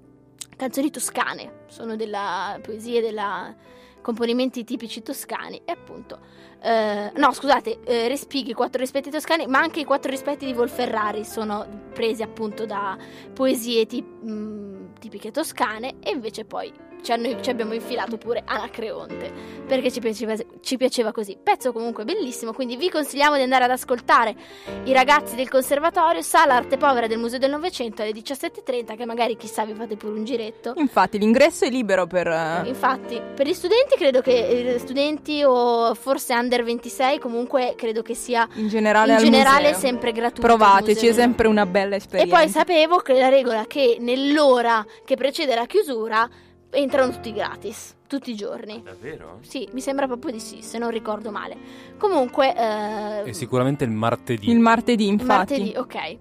[0.58, 3.56] canzoni toscane, sono della poesia della
[4.02, 6.20] componimenti tipici toscani e appunto
[6.62, 10.54] eh, no scusate eh, respighi i quattro rispetti toscani ma anche i quattro rispetti di
[10.54, 12.98] Wolferrari sono presi appunto da
[13.34, 19.32] poesie tip- mh, tipiche toscane e invece poi ci, hanno- ci abbiamo infilato pure Anacreonte
[19.66, 21.36] perché ci piaceva, ci piaceva così.
[21.42, 24.36] Pezzo comunque bellissimo quindi vi consigliamo di andare ad ascoltare
[24.84, 29.36] i ragazzi del conservatorio Sala Arte Povera del Museo del Novecento alle 17.30 che magari
[29.36, 30.74] chissà vi fate pure un giretto.
[30.78, 32.28] Infatti l'ingresso è libero per...
[32.28, 38.02] eh, Infatti, per gli studenti credo che eh, studenti o forse under 26 comunque credo
[38.02, 40.42] che sia in generale in al generale sempre gratuito.
[40.42, 42.36] Provateci, è sempre una bella E esperienza.
[42.36, 46.30] poi sapevo che la regola è che nell'ora che precede la chiusura
[46.72, 47.96] entrano tutti gratis.
[48.12, 48.82] tutti i giorni.
[48.84, 49.38] Davvero?
[49.42, 51.56] Sì, mi sembra proprio di sì, se non ricordo male.
[51.98, 52.54] Comunque...
[52.54, 54.50] eh, E sicuramente il martedì.
[54.52, 55.28] Il martedì, infatti.
[55.58, 56.18] Martedì, ok.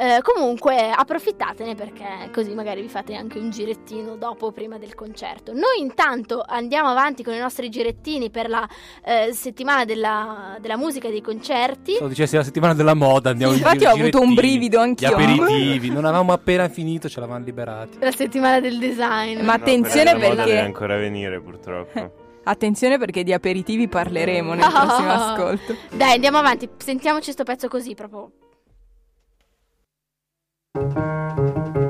[0.00, 4.94] Eh, comunque approfittatene perché così magari vi fate anche un girettino dopo o prima del
[4.94, 5.52] concerto.
[5.52, 8.64] Noi intanto andiamo avanti con i nostri girettini per la
[9.04, 11.94] eh, settimana della, della musica e dei concerti.
[11.94, 14.82] Se lo dicessi la settimana della moda, andiamo in Infatti ho avuto un brivido Gli
[14.82, 15.08] anch'io.
[15.14, 17.98] aperitivi, non avevamo appena finito, ce l'avevamo liberati.
[17.98, 19.38] La settimana del design.
[19.38, 22.26] Ma No, attenzione perché- deve ancora venire, purtroppo.
[22.48, 24.70] Attenzione perché di aperitivi parleremo nel Oh.
[24.86, 25.74] prossimo ascolto.
[25.92, 26.68] Dai, andiamo avanti.
[26.78, 28.30] Sentiamoci sto pezzo così proprio.
[30.78, 31.87] Quello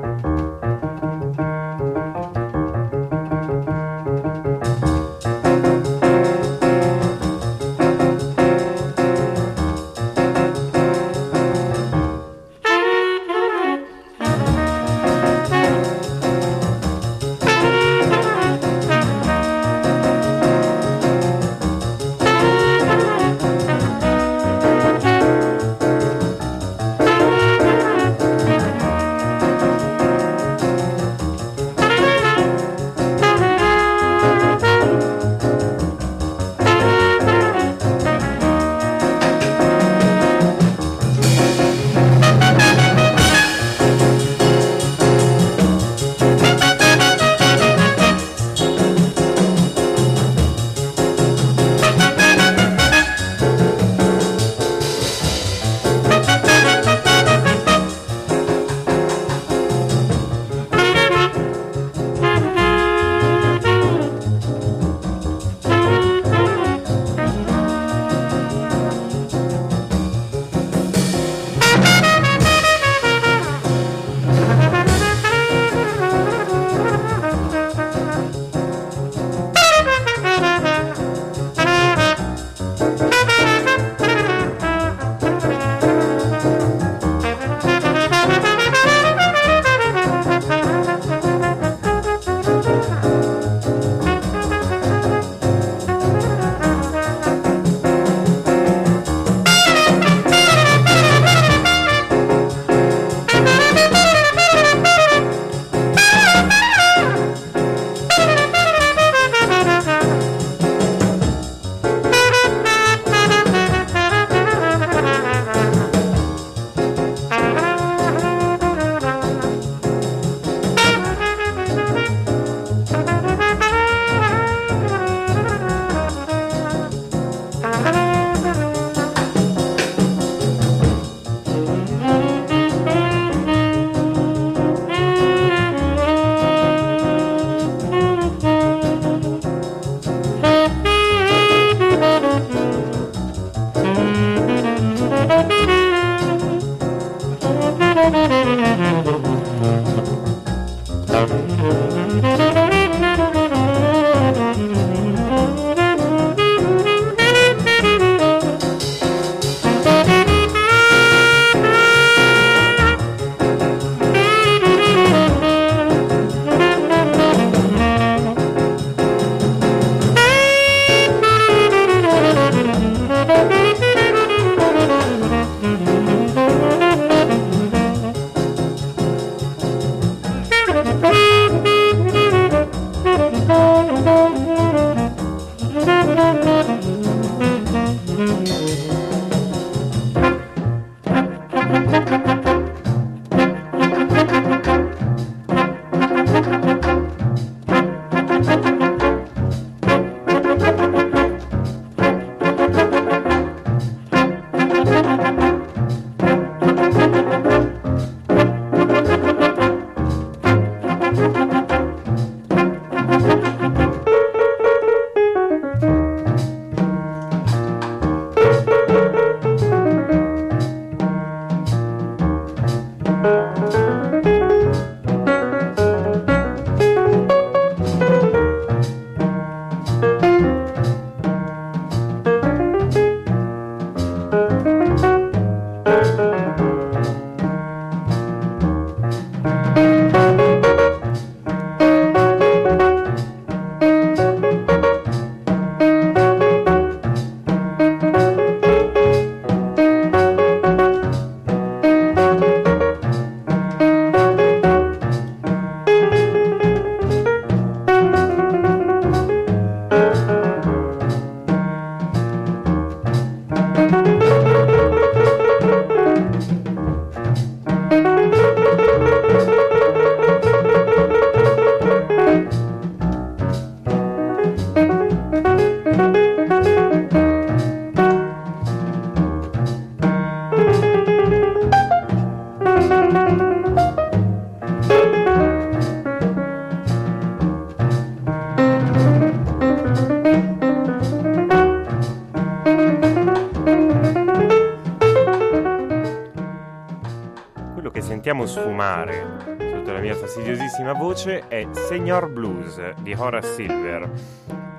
[298.79, 304.09] sfumare sotto la mia fastidiosissima voce è Senior Blues di Horace Silver,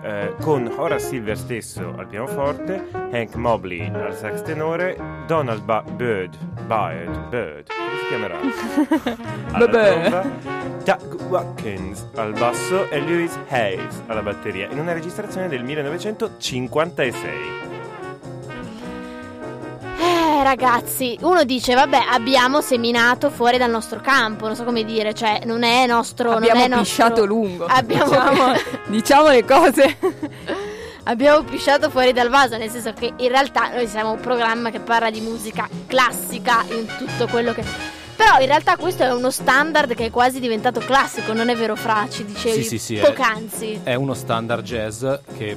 [0.02, 4.96] eh, con Horace Silver stesso al pianoforte, Hank Mobley al sax tenore,
[5.26, 6.34] Donald ba- Bird,
[6.66, 8.38] Bird, Bird, come si chiamerà?
[9.52, 9.66] alla
[10.82, 17.69] Doug Watkins al basso e Louis Hayes alla batteria, in una registrazione del 1956.
[20.40, 25.12] Eh, ragazzi, uno dice, vabbè, abbiamo seminato fuori dal nostro campo, non so come dire,
[25.12, 26.30] cioè, non è nostro...
[26.30, 27.26] Abbiamo non è pisciato nostro...
[27.26, 27.66] lungo.
[27.66, 28.10] Abbiamo...
[28.10, 28.52] Diciamo,
[28.88, 29.98] diciamo le cose.
[31.04, 34.80] abbiamo pisciato fuori dal vaso, nel senso che in realtà noi siamo un programma che
[34.80, 37.62] parla di musica classica in tutto quello che...
[38.16, 41.76] Però in realtà questo è uno standard che è quasi diventato classico, non è vero
[41.76, 42.06] Fra?
[42.08, 43.80] Ci dicevi Sì, sì, sì, è- poc'anzi.
[43.82, 45.04] È uno standard jazz
[45.36, 45.54] che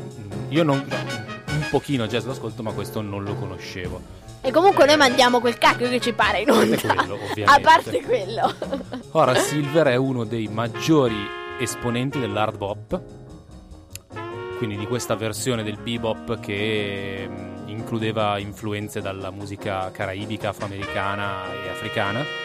[0.49, 0.85] io non...
[1.47, 4.22] Un pochino jazz lo ascolto, ma questo non lo conoscevo.
[4.45, 6.75] E comunque noi mandiamo quel cacchio che ci pare in onda.
[6.77, 7.43] quello, ovviamente.
[7.43, 8.53] A parte quello.
[9.11, 11.15] Ora, Silver è uno dei maggiori
[11.59, 13.01] esponenti dell'hard bop,
[14.57, 21.69] quindi di questa versione del bebop che mh, includeva influenze dalla musica caraibica, afroamericana e
[21.69, 22.42] africana.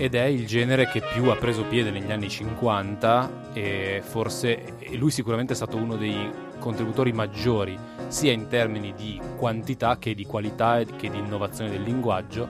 [0.00, 4.96] Ed è il genere che più ha preso piede negli anni 50 e forse e
[4.96, 7.78] lui sicuramente è stato uno dei contributori maggiori
[8.08, 12.48] sia in termini di quantità che di qualità e che di innovazione del linguaggio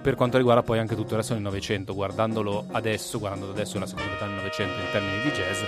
[0.00, 3.86] per quanto riguarda poi anche tutto il resto del Novecento, guardandolo adesso, guardando adesso la
[3.86, 5.62] seconda metà del Novecento in termini di jazz,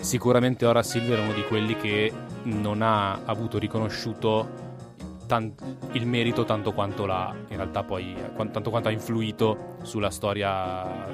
[0.00, 2.12] sicuramente ora Silver è uno di quelli che
[2.42, 4.68] non ha avuto riconosciuto
[5.30, 5.54] tan-
[5.92, 8.16] il merito tanto quanto l'ha, in realtà poi,
[8.50, 11.06] tanto quanto ha influito sulla storia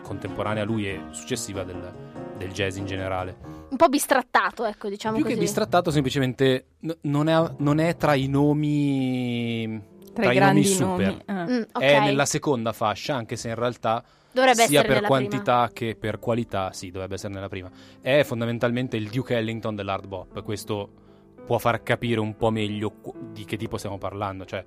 [0.00, 1.92] contemporanea a lui e successiva del,
[2.38, 3.36] del jazz in generale.
[3.68, 5.34] Un po' bistrattato, ecco, diciamo Più così.
[5.34, 9.96] che bistrattato, semplicemente n- non, è, non è tra i nomi...
[10.14, 10.86] Tra, i i nomi super.
[10.88, 11.22] nomi.
[11.26, 11.46] Ah.
[11.46, 11.82] Mm, ok.
[11.82, 14.02] È nella seconda fascia, anche se in realtà
[14.32, 17.70] Dovrebbe sia per quantità che per qualità, sì, dovrebbe essere nella prima.
[18.00, 20.42] È fondamentalmente il Duke Ellington dell'hard bop.
[20.42, 21.06] Questo
[21.48, 22.92] può far capire un po' meglio
[23.32, 24.44] di che tipo stiamo parlando.
[24.44, 24.62] Cioè,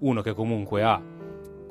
[0.00, 1.00] uno che comunque ha,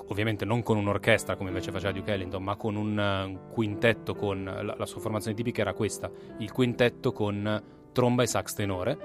[0.07, 4.73] ovviamente non con un'orchestra come invece faceva Duke Ellington, ma con un quintetto con la,
[4.77, 7.61] la sua formazione tipica era questa: il quintetto con
[7.91, 8.97] tromba e sax tenore.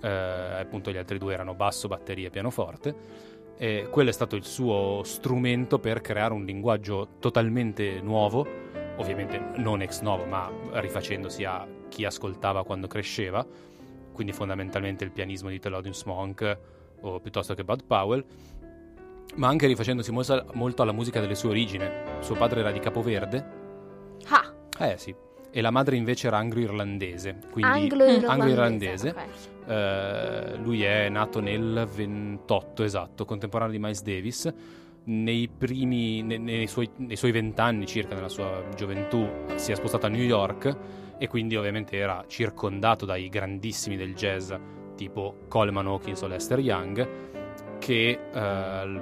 [0.00, 2.96] Eh, appunto, gli altri due erano basso, batteria e pianoforte.
[3.58, 8.46] E quello è stato il suo strumento per creare un linguaggio totalmente nuovo,
[8.96, 13.44] ovviamente non ex novo, ma rifacendosi a chi ascoltava quando cresceva,
[14.18, 16.58] quindi fondamentalmente il pianismo di Thelonious Monk
[17.02, 18.24] o piuttosto che Bud Powell,
[19.36, 21.88] ma anche rifacendosi molto, alla musica delle sue origini.
[22.18, 23.46] Suo padre era di Capoverde,
[24.30, 25.14] Ah, eh sì,
[25.52, 28.26] e la madre invece era anglo-irlandese, quindi anglo-irlandese.
[28.26, 29.08] anglo-irlandese.
[29.10, 29.70] ok.
[29.70, 34.52] eh, lui è nato nel 28, esatto, contemporaneo di Miles Davis.
[35.04, 40.06] Nei primi, ne- nei, suoi, nei suoi vent'anni circa, nella sua gioventù, si è spostato
[40.06, 40.76] a New York
[41.18, 44.52] e quindi ovviamente era circondato dai grandissimi del jazz
[44.96, 47.26] tipo Coleman Hawkins o Lester Young
[47.78, 49.00] che eh,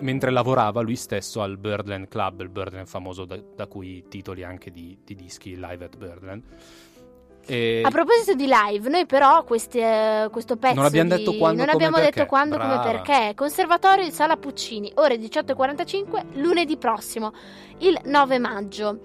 [0.00, 4.70] mentre lavorava lui stesso al Birdland Club, il Birdland famoso da, da cui titoli anche
[4.70, 6.42] di, di dischi live at Birdland.
[7.46, 11.36] E- A proposito di live, noi però questi, eh, questo pezzo Non abbiamo di- detto
[11.38, 12.18] quando, non come, abbiamo perché.
[12.20, 13.32] detto quando come perché.
[13.34, 17.32] Conservatorio di Sala Puccini, ore 18.45, lunedì prossimo,
[17.78, 18.98] il 9 maggio.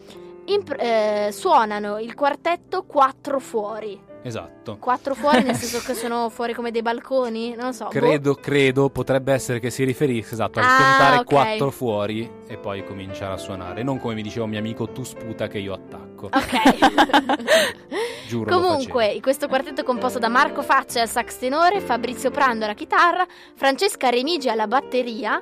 [0.48, 4.00] In pr- eh, suonano il quartetto Quattro Fuori.
[4.22, 4.78] esatto.
[4.80, 7.56] Quattro fuori nel senso che sono fuori come dei balconi?
[7.56, 7.84] Non lo so.
[7.86, 7.90] boh.
[7.90, 11.24] Credo, credo, potrebbe essere che si riferisse esatto, a Ah, contare ok.
[11.26, 13.82] quattro fuori e poi cominciare a suonare.
[13.84, 16.28] Non come mi diceva un mio amico, tu sputa che io attacco.
[16.28, 17.36] Ok.
[18.28, 18.50] Giuro.
[18.60, 23.26] Comunque, questo quartetto è composto da Marco Faccia al sax tenore, Fabrizio Prando alla chitarra,
[23.56, 25.40] Francesca Remigi alla batteria,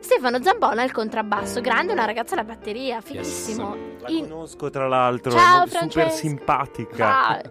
[0.00, 1.60] Stefano Zambona al contrabbasso.
[1.60, 3.76] Grande, una ragazza alla batteria, fighissimo.
[4.00, 7.28] La In- conosco tra l'altro, Ciao, super simpatica.
[7.28, 7.42] Ah,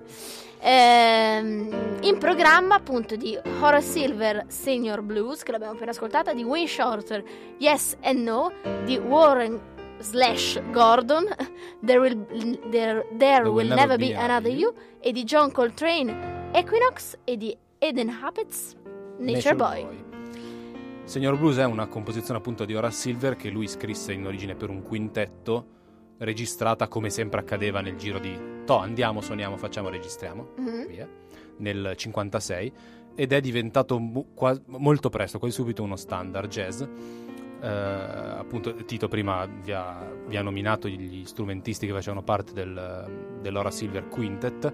[0.60, 6.68] ehm, in programma appunto di Horace Silver Senior Blues, che l'abbiamo appena ascoltata, di Wayne
[6.68, 7.24] Shorter
[7.58, 8.52] Yes and No,
[8.84, 11.26] di Warren slash Gordon
[11.86, 17.38] There Will, there, there will Never Be Another You e di John Coltrane Equinox e
[17.38, 18.76] di Eden Habits
[19.18, 20.08] Nature, Boy.
[21.10, 24.70] Signor Blues è una composizione appunto di Horace Silver che lui scrisse in origine per
[24.70, 25.66] un quintetto,
[26.20, 30.88] registrata come sempre accadeva nel giro di To, andiamo, suoniamo, facciamo, registriamo, Mhm.
[30.88, 31.08] via,
[31.58, 32.72] nel 56,
[33.16, 36.82] ed è diventato mu- qua- molto presto, quasi subito uno standard jazz.
[37.62, 43.40] Eh, appunto Tito prima vi ha, vi ha nominato gli strumentisti che facevano parte del,
[43.42, 44.72] dell'Ora Silver Quintet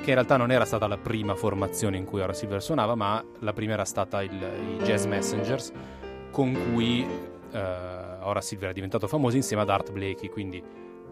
[0.00, 3.22] che in realtà non era stata la prima formazione in cui Ora Silver suonava, ma
[3.40, 5.72] la prima era stata il- i Jazz Messengers,
[6.30, 7.06] con cui
[7.52, 7.58] eh,
[8.20, 10.62] Horace Silver è diventato famoso insieme ad Art Blakey, quindi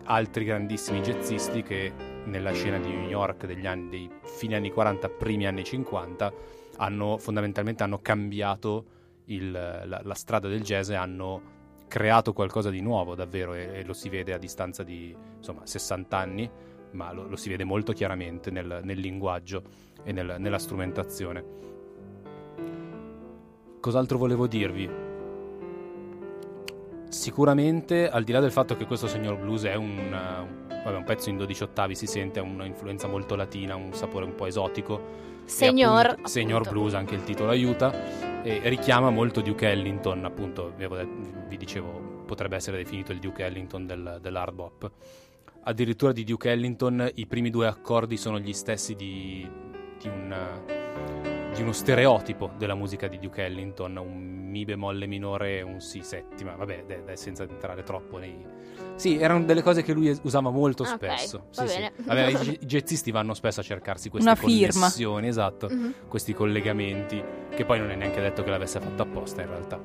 [0.05, 1.93] altri grandissimi jazzisti che
[2.25, 6.33] nella scena di New York degli anni, dei fine anni 40, primi anni 50
[6.77, 8.85] hanno fondamentalmente hanno cambiato
[9.27, 11.57] il, la, la, strada del jazz e hanno
[11.89, 16.17] creato qualcosa di nuovo davvero e, e lo si vede a distanza di insomma 60
[16.17, 16.51] anni
[16.93, 19.63] ma lo, lo si vede molto chiaramente nel, nel linguaggio
[20.03, 21.45] e nel, nella strumentazione.
[23.81, 25.07] Cos'altro volevo dirvi?
[27.09, 31.05] Sicuramente al di là del fatto che questo signor blues è un, uh, vabbè, un
[31.05, 35.27] pezzo in 12 ottavi si sente un'influenza molto latina un sapore un po' esotico.
[35.45, 40.87] Signor, appunto, Signor Blues, anche il titolo aiuta, e richiama molto Duke Ellington, appunto, vi,
[41.49, 44.91] vi dicevo, potrebbe essere definito il Duke Ellington del, dell'hard bop.
[45.69, 49.47] Addirittura di Duke Ellington i primi due accordi sono gli stessi di,
[50.01, 50.35] di, un,
[51.55, 56.01] di uno stereotipo della musica di Duke Ellington, un Mi bemolle minore e un Si
[56.03, 58.35] settima, vabbè, de, de, senza entrare troppo nei
[58.97, 61.45] sì, erano delle cose che lui usava molto Ok, spesso.
[61.55, 61.91] va Sì, sì.
[62.03, 62.29] Vabbè,
[62.63, 64.73] i jazzisti vanno spesso a cercarsi queste Una firma.
[64.73, 65.95] connessioni, esatto, Mhm.
[66.09, 67.23] questi collegamenti,
[67.55, 69.85] che poi non è neanche detto che l'avesse fatto apposta in realtà.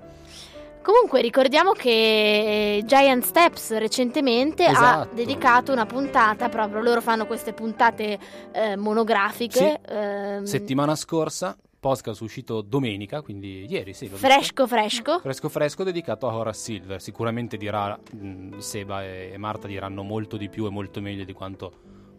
[0.84, 5.15] Comunque ricordiamo che Giant Steps recentemente ha Esatto.
[5.15, 8.19] dedicato una puntata proprio, loro fanno queste puntate
[8.51, 9.79] eh, monografiche.
[9.86, 9.91] Sì.
[9.93, 15.19] ehm, Settimana scorsa, podcast uscito domenica, quindi ieri, sì, fresco fresco.
[15.19, 17.01] Fresco fresco dedicato a Horace Silver.
[17.01, 21.34] Sicuramente dirà mh, Seba e e Marta diranno molto di più e molto meglio di
[21.34, 21.71] quanto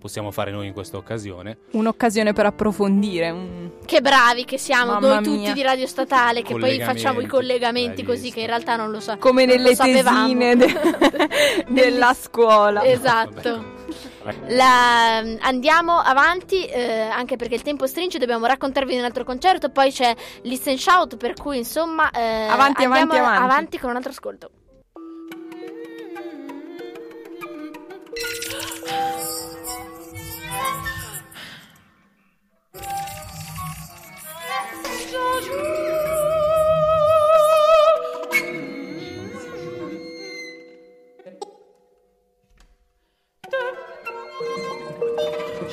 [0.05, 1.57] possiamo fare noi in questa occasione.
[1.71, 3.31] Un'occasione per approfondire.
[3.31, 5.53] un- Che bravi che siamo Mamma noi tutti mia.
[5.55, 8.35] di Radio Statale che poi facciamo i collegamenti hai così visto.
[8.35, 9.17] che in realtà non lo so.
[9.17, 10.75] Come nelle tesine de-
[11.69, 12.85] della scuola.
[12.85, 13.73] Esatto.
[14.49, 19.71] La- andiamo avanti eh, anche perché il tempo stringe, dobbiamo raccontarvi di un altro concerto,
[19.71, 23.79] poi c'è Listen Shout per cui insomma eh, Avanti, andiamo avanti, avanti.
[23.79, 24.51] con un altro ascolto.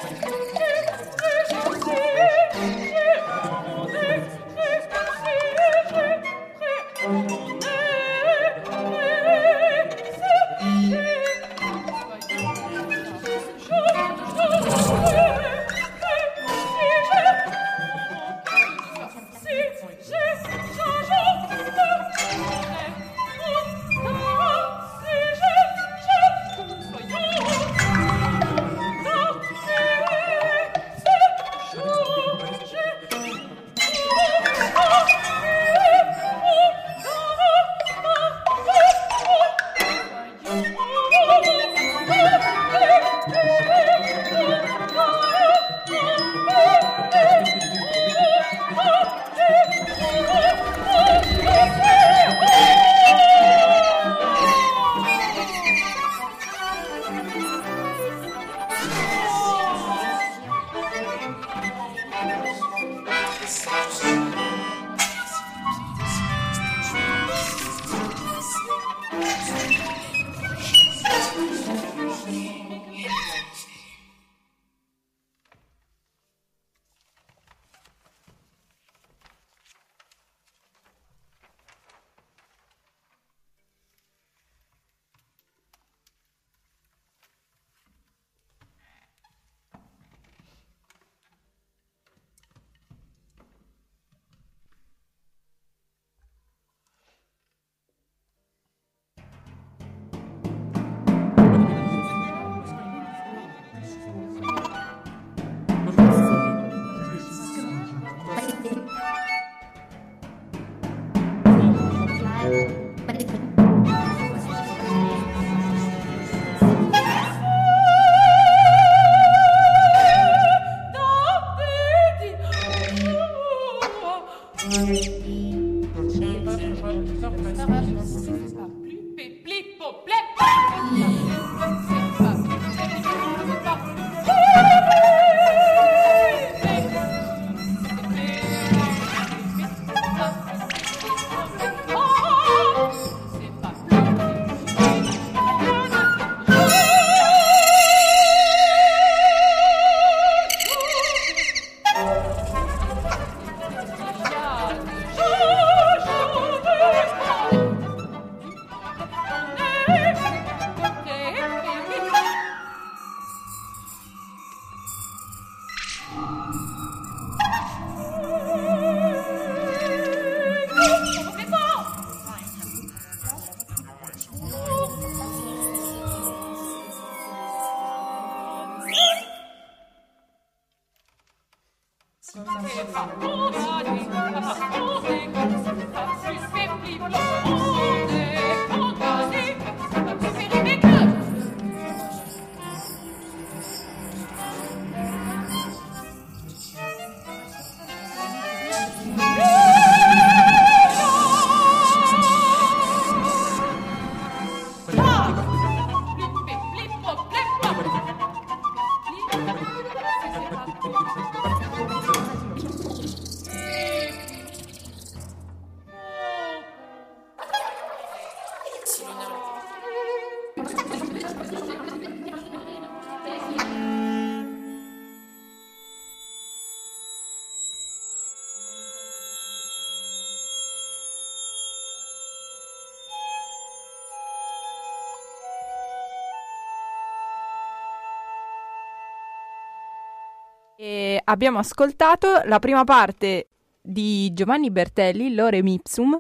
[240.82, 243.48] E abbiamo ascoltato la prima parte
[243.82, 246.18] di Giovanni Bertelli, Lore Mipsum,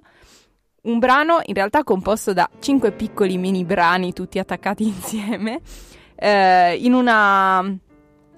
[0.82, 5.60] un brano in realtà composto da cinque piccoli mini brani tutti attaccati insieme,
[6.14, 7.64] eh, in una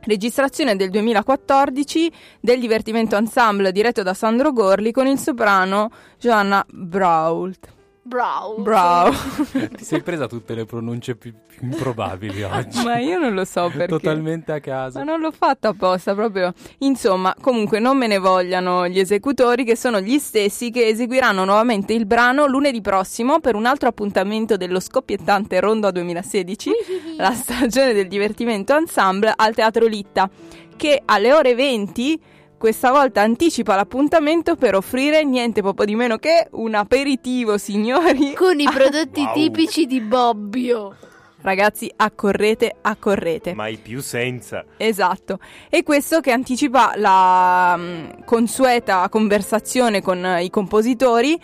[0.05, 7.82] registrazione del 2014 del divertimento ensemble diretto da Sandro Gorli con il soprano Joanna Brault.
[8.05, 8.61] Bravo.
[8.61, 9.17] Bravo.
[9.77, 12.83] Ti sei presa tutte le pronunce più, più improbabili oggi.
[12.83, 13.87] Ma io non lo so perché.
[13.87, 14.99] Totalmente a caso.
[14.99, 16.53] Ma non l'ho fatto apposta, proprio.
[16.79, 21.93] Insomma, comunque non me ne vogliano gli esecutori che sono gli stessi che eseguiranno nuovamente
[21.93, 26.71] il brano lunedì prossimo per un altro appuntamento dello scoppiettante Ronda 2016,
[27.19, 30.29] la stagione del divertimento ensemble al Teatro Litta,
[30.77, 32.21] che alle ore 20
[32.63, 38.35] questa volta anticipa l'appuntamento per offrire niente poco di meno che un aperitivo, signori.
[38.35, 39.33] Con i prodotti Wow.
[39.33, 40.95] tipici di Bobbio.
[41.41, 43.53] Ragazzi, accorrete, accorrete.
[43.55, 44.65] Mai più senza.
[44.77, 51.37] Esatto, e questo che anticipa la mh, consueta conversazione con eh, i compositori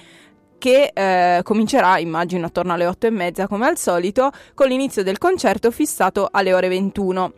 [0.56, 5.18] che eh, comincerà, immagino, attorno alle otto e mezza come al solito, con l'inizio del
[5.18, 7.32] concerto fissato alle ore 21.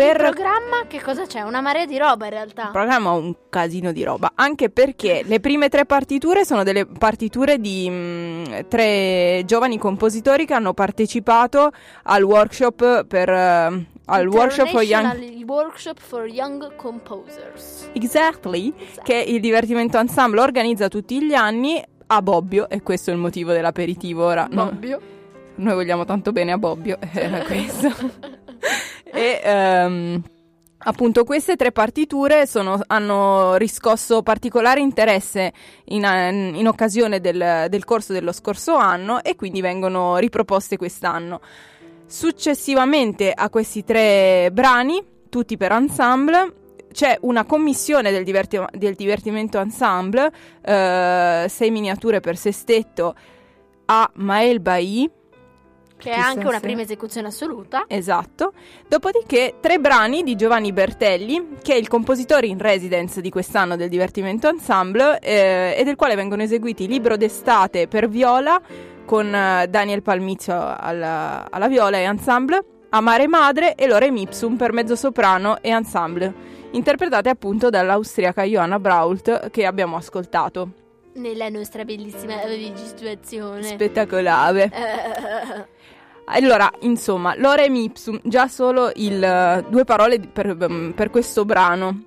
[0.00, 1.42] Il Per programma che cosa c'è?
[1.42, 2.62] Una marea di roba in realtà.
[2.64, 7.58] il programma un casino di roba, anche perché le prime tre partiture sono delle partiture
[7.58, 11.70] di mh, tre giovani compositori che hanno partecipato
[12.04, 17.90] al workshop per eh, al workshop for young Workshop for Young Composers.
[17.92, 18.72] Exactly,
[19.02, 23.52] che il divertimento ensemble organizza tutti gli anni a Bobbio e questo è il motivo
[23.52, 24.46] dell'aperitivo ora.
[24.48, 24.66] no?
[24.66, 25.00] Bobbio.
[25.56, 27.88] Noi vogliamo tanto bene a Bobbio, era questo.
[29.20, 30.22] e ehm,
[30.78, 35.52] appunto queste tre partiture sono- hanno riscosso particolare interesse
[35.88, 36.04] in,
[36.54, 41.42] in occasione del, del corso dello scorso anno e quindi vengono riproposte quest'anno.
[42.06, 46.54] Successivamente a questi tre brani, tutti per ensemble,
[46.90, 53.14] c'è una commissione del, diverti- del divertimento ensemble, eh, sei miniature per sestetto
[53.84, 55.08] a Mael Bailly,
[56.00, 57.84] Che è anche una se- prima esecuzione assoluta.
[57.86, 58.52] Esatto.
[58.88, 63.88] Dopodiché tre brani di Giovanni Bertelli, che è il compositore in residence di quest'anno del
[63.88, 68.60] divertimento ensemble eh, e del quale vengono eseguiti Libro d'estate per viola
[69.04, 74.72] con eh, Daniel Palmizio alla, alla viola e ensemble, Amare Madre e Lore Mipsum per
[74.72, 76.32] mezzo soprano e ensemble,
[76.70, 80.70] interpretate appunto dall'austriaca Johanna Brault che abbiamo ascoltato.
[81.14, 83.64] Nella nostra bellissima registrazione.
[83.64, 84.70] Spettacolare.
[84.72, 85.66] Eh,
[86.32, 92.04] Allora, insomma, Lorem Ipsum, già solo il eh, due parole per, mm, per questo brano.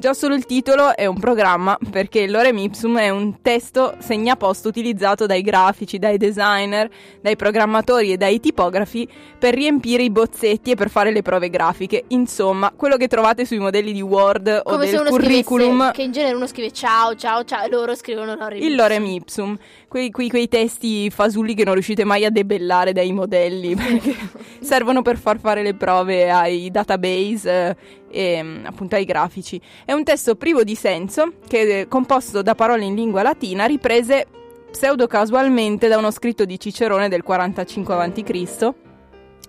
[0.00, 5.26] Già solo il titolo è un programma perché Lorem Ipsum è un testo segnaposto utilizzato
[5.26, 6.88] dai grafici, dai designer,
[7.20, 9.06] dai programmatori e dai tipografi
[9.38, 12.04] per riempire i bozzetti e per fare le prove grafiche.
[12.08, 15.92] Insomma, quello che trovate sui modelli di Word o come se del uno curriculum scrivesse,
[15.92, 19.54] che in genere uno scrive ciao, ciao, ciao, e loro scrivono lorem il lorem ipsum,
[19.90, 24.14] quei, quei- quei testi fasulli che non riuscite mai a debellare dai modelli perché
[24.60, 27.76] servono per far fare le prove ai database
[28.08, 29.60] eh, e mm, appunto ai grafici.
[29.84, 34.28] È un testo privo di senso che è composto da parole in lingua latina riprese
[34.70, 38.72] pseudo casualmente da uno scritto di Cicerone del 45 a.C.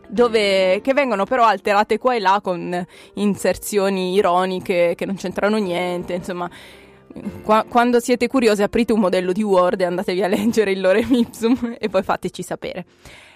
[0.10, 6.16] Dove, che vengono però alterate qua e là con inserzioni ironiche che non c'entrano niente,
[6.16, 6.50] insomma,
[7.43, 11.12] Qua- quando siete curiosi aprite un modello di Word e andatevi a leggere il lorem
[11.14, 12.86] ipsum e poi fateci sapere.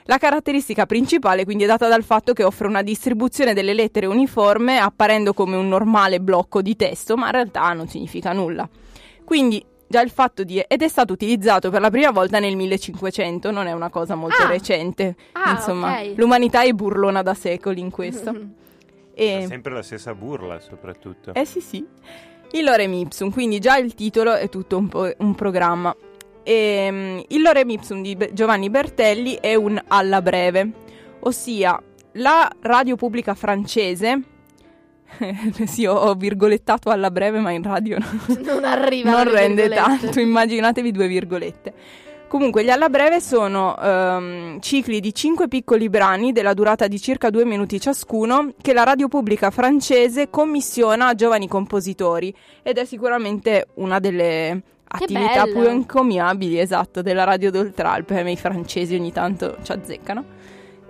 [0.08, 4.78] La caratteristica principale quindi è data dal fatto che offre una distribuzione delle lettere uniforme
[4.78, 8.70] apparendo come un normale blocco di testo, ma in realtà non significa nulla.
[9.24, 10.60] Quindi già il fatto di...
[10.60, 14.44] ed è stato utilizzato per la prima volta nel 1500, non è una cosa molto
[14.44, 14.48] Ah.
[14.48, 15.16] recente.
[15.32, 16.14] Ah, Insomma, ok.
[16.18, 18.34] l'umanità è burlona da secoli in questo.
[19.16, 19.46] E...
[19.48, 21.34] Sempre la stessa burla, soprattutto.
[21.34, 21.84] Eh sì sì.
[22.56, 25.94] Il Lorem Ipsum, quindi già il titolo è tutto un, po- un programma.
[26.42, 30.72] E, il Lorem Ipsum di Be- Giovanni Bertelli è un alla breve,
[31.20, 31.82] ossia
[32.14, 34.22] la radio pubblica francese,
[35.66, 39.12] sì ho, ho virgolettato alla breve ma in radio no- Non arriva.
[39.12, 40.00] non rende virgolette.
[40.06, 41.74] tanto, immaginatevi due virgolette.
[42.28, 47.30] Comunque, gli alla breve sono ehm, cicli di cinque piccoli brani della durata di circa
[47.30, 53.68] due minuti ciascuno che la radio pubblica francese commissiona a giovani compositori ed è sicuramente
[53.76, 55.60] una delle attività bello.
[55.60, 58.24] più encomiabili, esatto, della radio d'Oltralpe.
[58.24, 60.24] Me i francesi ogni tanto ci azzeccano.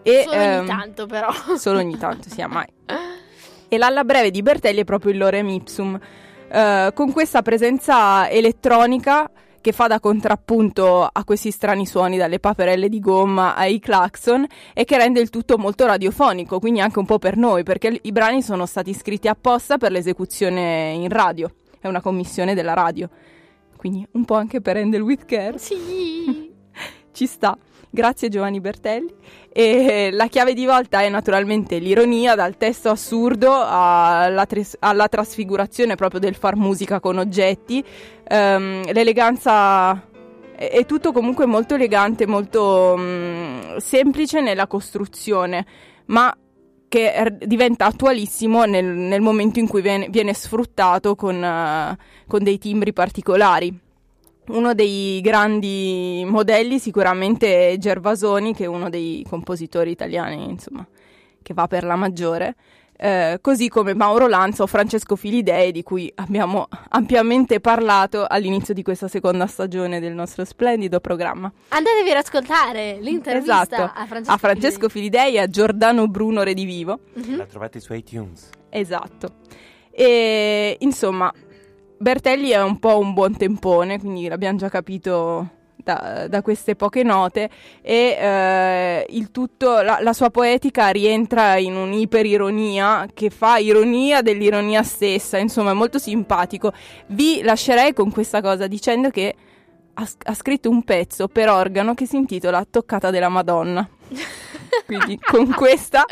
[0.01, 1.27] E, Solo ogni ehm, tanto, però.
[1.57, 2.67] Solo ogni tanto, sia mai.
[3.67, 5.99] E l'alla breve di Bertelli è proprio il Lorem Ipsum,
[6.47, 9.29] eh, con questa presenza elettronica
[9.65, 14.45] che fa da contrappunto a questi strani suoni dalle paperelle di gomma ai clacson
[14.75, 18.11] e che rende il tutto molto radiofonico, quindi anche un po' per noi, perché i
[18.11, 23.09] brani sono stati scritti apposta per l'esecuzione in radio, è una commissione della radio,
[23.75, 26.53] quindi un po' anche per Handle with Care Sì.
[27.11, 27.57] ci sta.
[27.95, 29.13] Grazie Giovanni Bertelli.
[29.53, 35.95] E la chiave di volta è naturalmente l'ironia, dal testo assurdo alla, tris- alla trasfigurazione
[35.95, 37.81] proprio del far musica con oggetti.
[38.27, 40.09] Ehm, l'eleganza
[40.57, 45.65] è, tutto comunque molto elegante, molto mm, semplice nella costruzione,
[46.07, 46.35] ma
[46.89, 52.43] che er- diventa attualissimo nel, nel momento in cui viene, viene sfruttato con, eh, con
[52.43, 53.83] dei timbri particolari.
[54.47, 60.85] Uno dei grandi modelli sicuramente è Gervasoni, che è uno dei compositori italiani, insomma,
[61.41, 62.55] che va per la maggiore.
[62.97, 68.83] eh, così come Mauro Lanza o Francesco Filidei, di cui abbiamo ampiamente parlato all'inizio di
[68.83, 71.51] questa seconda stagione del nostro splendido programma.
[71.69, 76.99] Andatevi ad ascoltare l'intervista Esatto, a Francesco, a Francesco Filidei e a Giordano Bruno Redivivo.
[77.15, 77.35] Mhm.
[77.35, 78.49] La trovate su iTunes.
[78.69, 79.39] Esatto.
[79.91, 81.31] E insomma,
[82.05, 87.01] Bertelli è un po' un buon tempone, quindi l'abbiamo già capito da, da queste poche
[87.01, 87.49] note
[87.81, 94.83] e eh, il tutto, la, la sua poetica rientra in un'iperironia che fa ironia dell'ironia
[94.83, 96.73] stessa, insomma è molto simpatico.
[97.07, 99.33] Vi lascerei con questa cosa dicendo che
[99.95, 103.89] ha, ha scritto un pezzo per organo che si intitola Toccata della Madonna.
[104.85, 106.05] Quindi con questa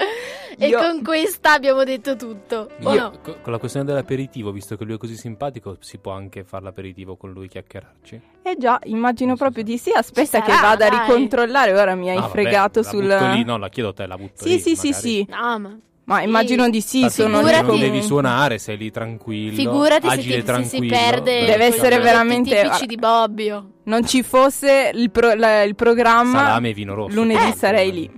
[0.57, 2.69] E io- con questa abbiamo detto tutto.
[2.83, 3.11] O Io- no?
[3.21, 6.63] co- con la questione dell'aperitivo, visto che lui è così simpatico, si può anche fare
[6.63, 8.21] l'aperitivo con lui chiacchierarci.
[8.43, 9.91] Eh già, immagino proprio di sì.
[9.91, 10.99] Aspetta Ci che sarà, vada a dai.
[10.99, 11.73] ricontrollare.
[11.73, 13.03] Ora mi hai Ah, vabbè, fregato la sul.
[13.07, 15.07] butto lì, no, la chiedo a te, la butto sì, lì, sì, sì, magari.
[15.09, 15.27] sì.
[15.29, 16.99] No, ma Ma immagino di sì.
[16.99, 19.55] Tanto sono non- Figurati- non devi suonare, sei lì tranquillo.
[19.55, 20.43] figurati se, agile ti- se si
[20.77, 20.97] tranquillo.
[20.97, 23.69] perde Deve essere veramente- tipici di Bobbio.
[23.83, 26.39] Non ci fosse il, pro- la- il programma.
[26.39, 27.15] Salame e vino rosso.
[27.15, 27.53] Lunedì Eh.
[27.55, 28.11] sarei lì.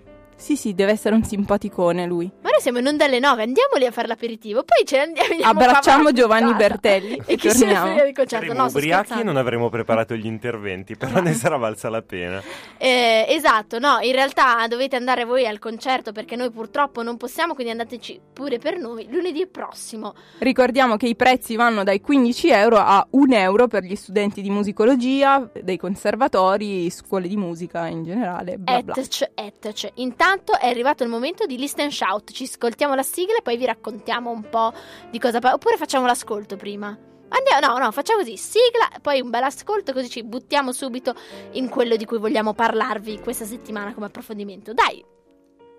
[0.46, 2.30] Sì, sì, deve essere un simpaticone lui.
[2.43, 5.02] Ma noi siamo in onda alle 9, andiamo lì a fare l'aperitivo, poi ce ne
[5.02, 5.32] andiamo.
[5.32, 6.68] andiamo Abbracciamo Giovanni casa.
[6.68, 7.86] Bertelli E chi se ne torniamo.
[7.88, 8.46] frega del concerto?
[8.46, 12.43] Saremo No, ubriachi e non avremo preparato gli interventi, però ne sarà valsa la pena.
[12.78, 17.56] Eh, esatto, no, in realtà dovete andare voi al concerto perché noi purtroppo non possiamo,
[17.56, 20.14] quindi andateci pure per noi lunedì prossimo.
[20.38, 24.52] Ricordiamo che i prezzi vanno dai 15 euro a 1 euro per gli studenti di
[24.52, 28.60] musicologia, dei conservatori, scuole di musica in generale.
[28.60, 28.93] Bla bla.
[28.96, 29.89] Etch, etch.
[30.36, 32.32] Intanto è arrivato il momento di listen shout.
[32.32, 34.74] Ci ascoltiamo la sigla e poi vi raccontiamo un po'
[35.10, 35.40] di cosa.
[35.42, 36.88] Oppure facciamo l'ascolto prima.
[37.30, 41.16] Andiamo, no, no, facciamo così, sigla, poi un bel ascolto, così ci buttiamo subito
[41.54, 44.74] in quello di cui vogliamo parlarvi questa settimana come approfondimento.
[44.74, 45.04] Dai,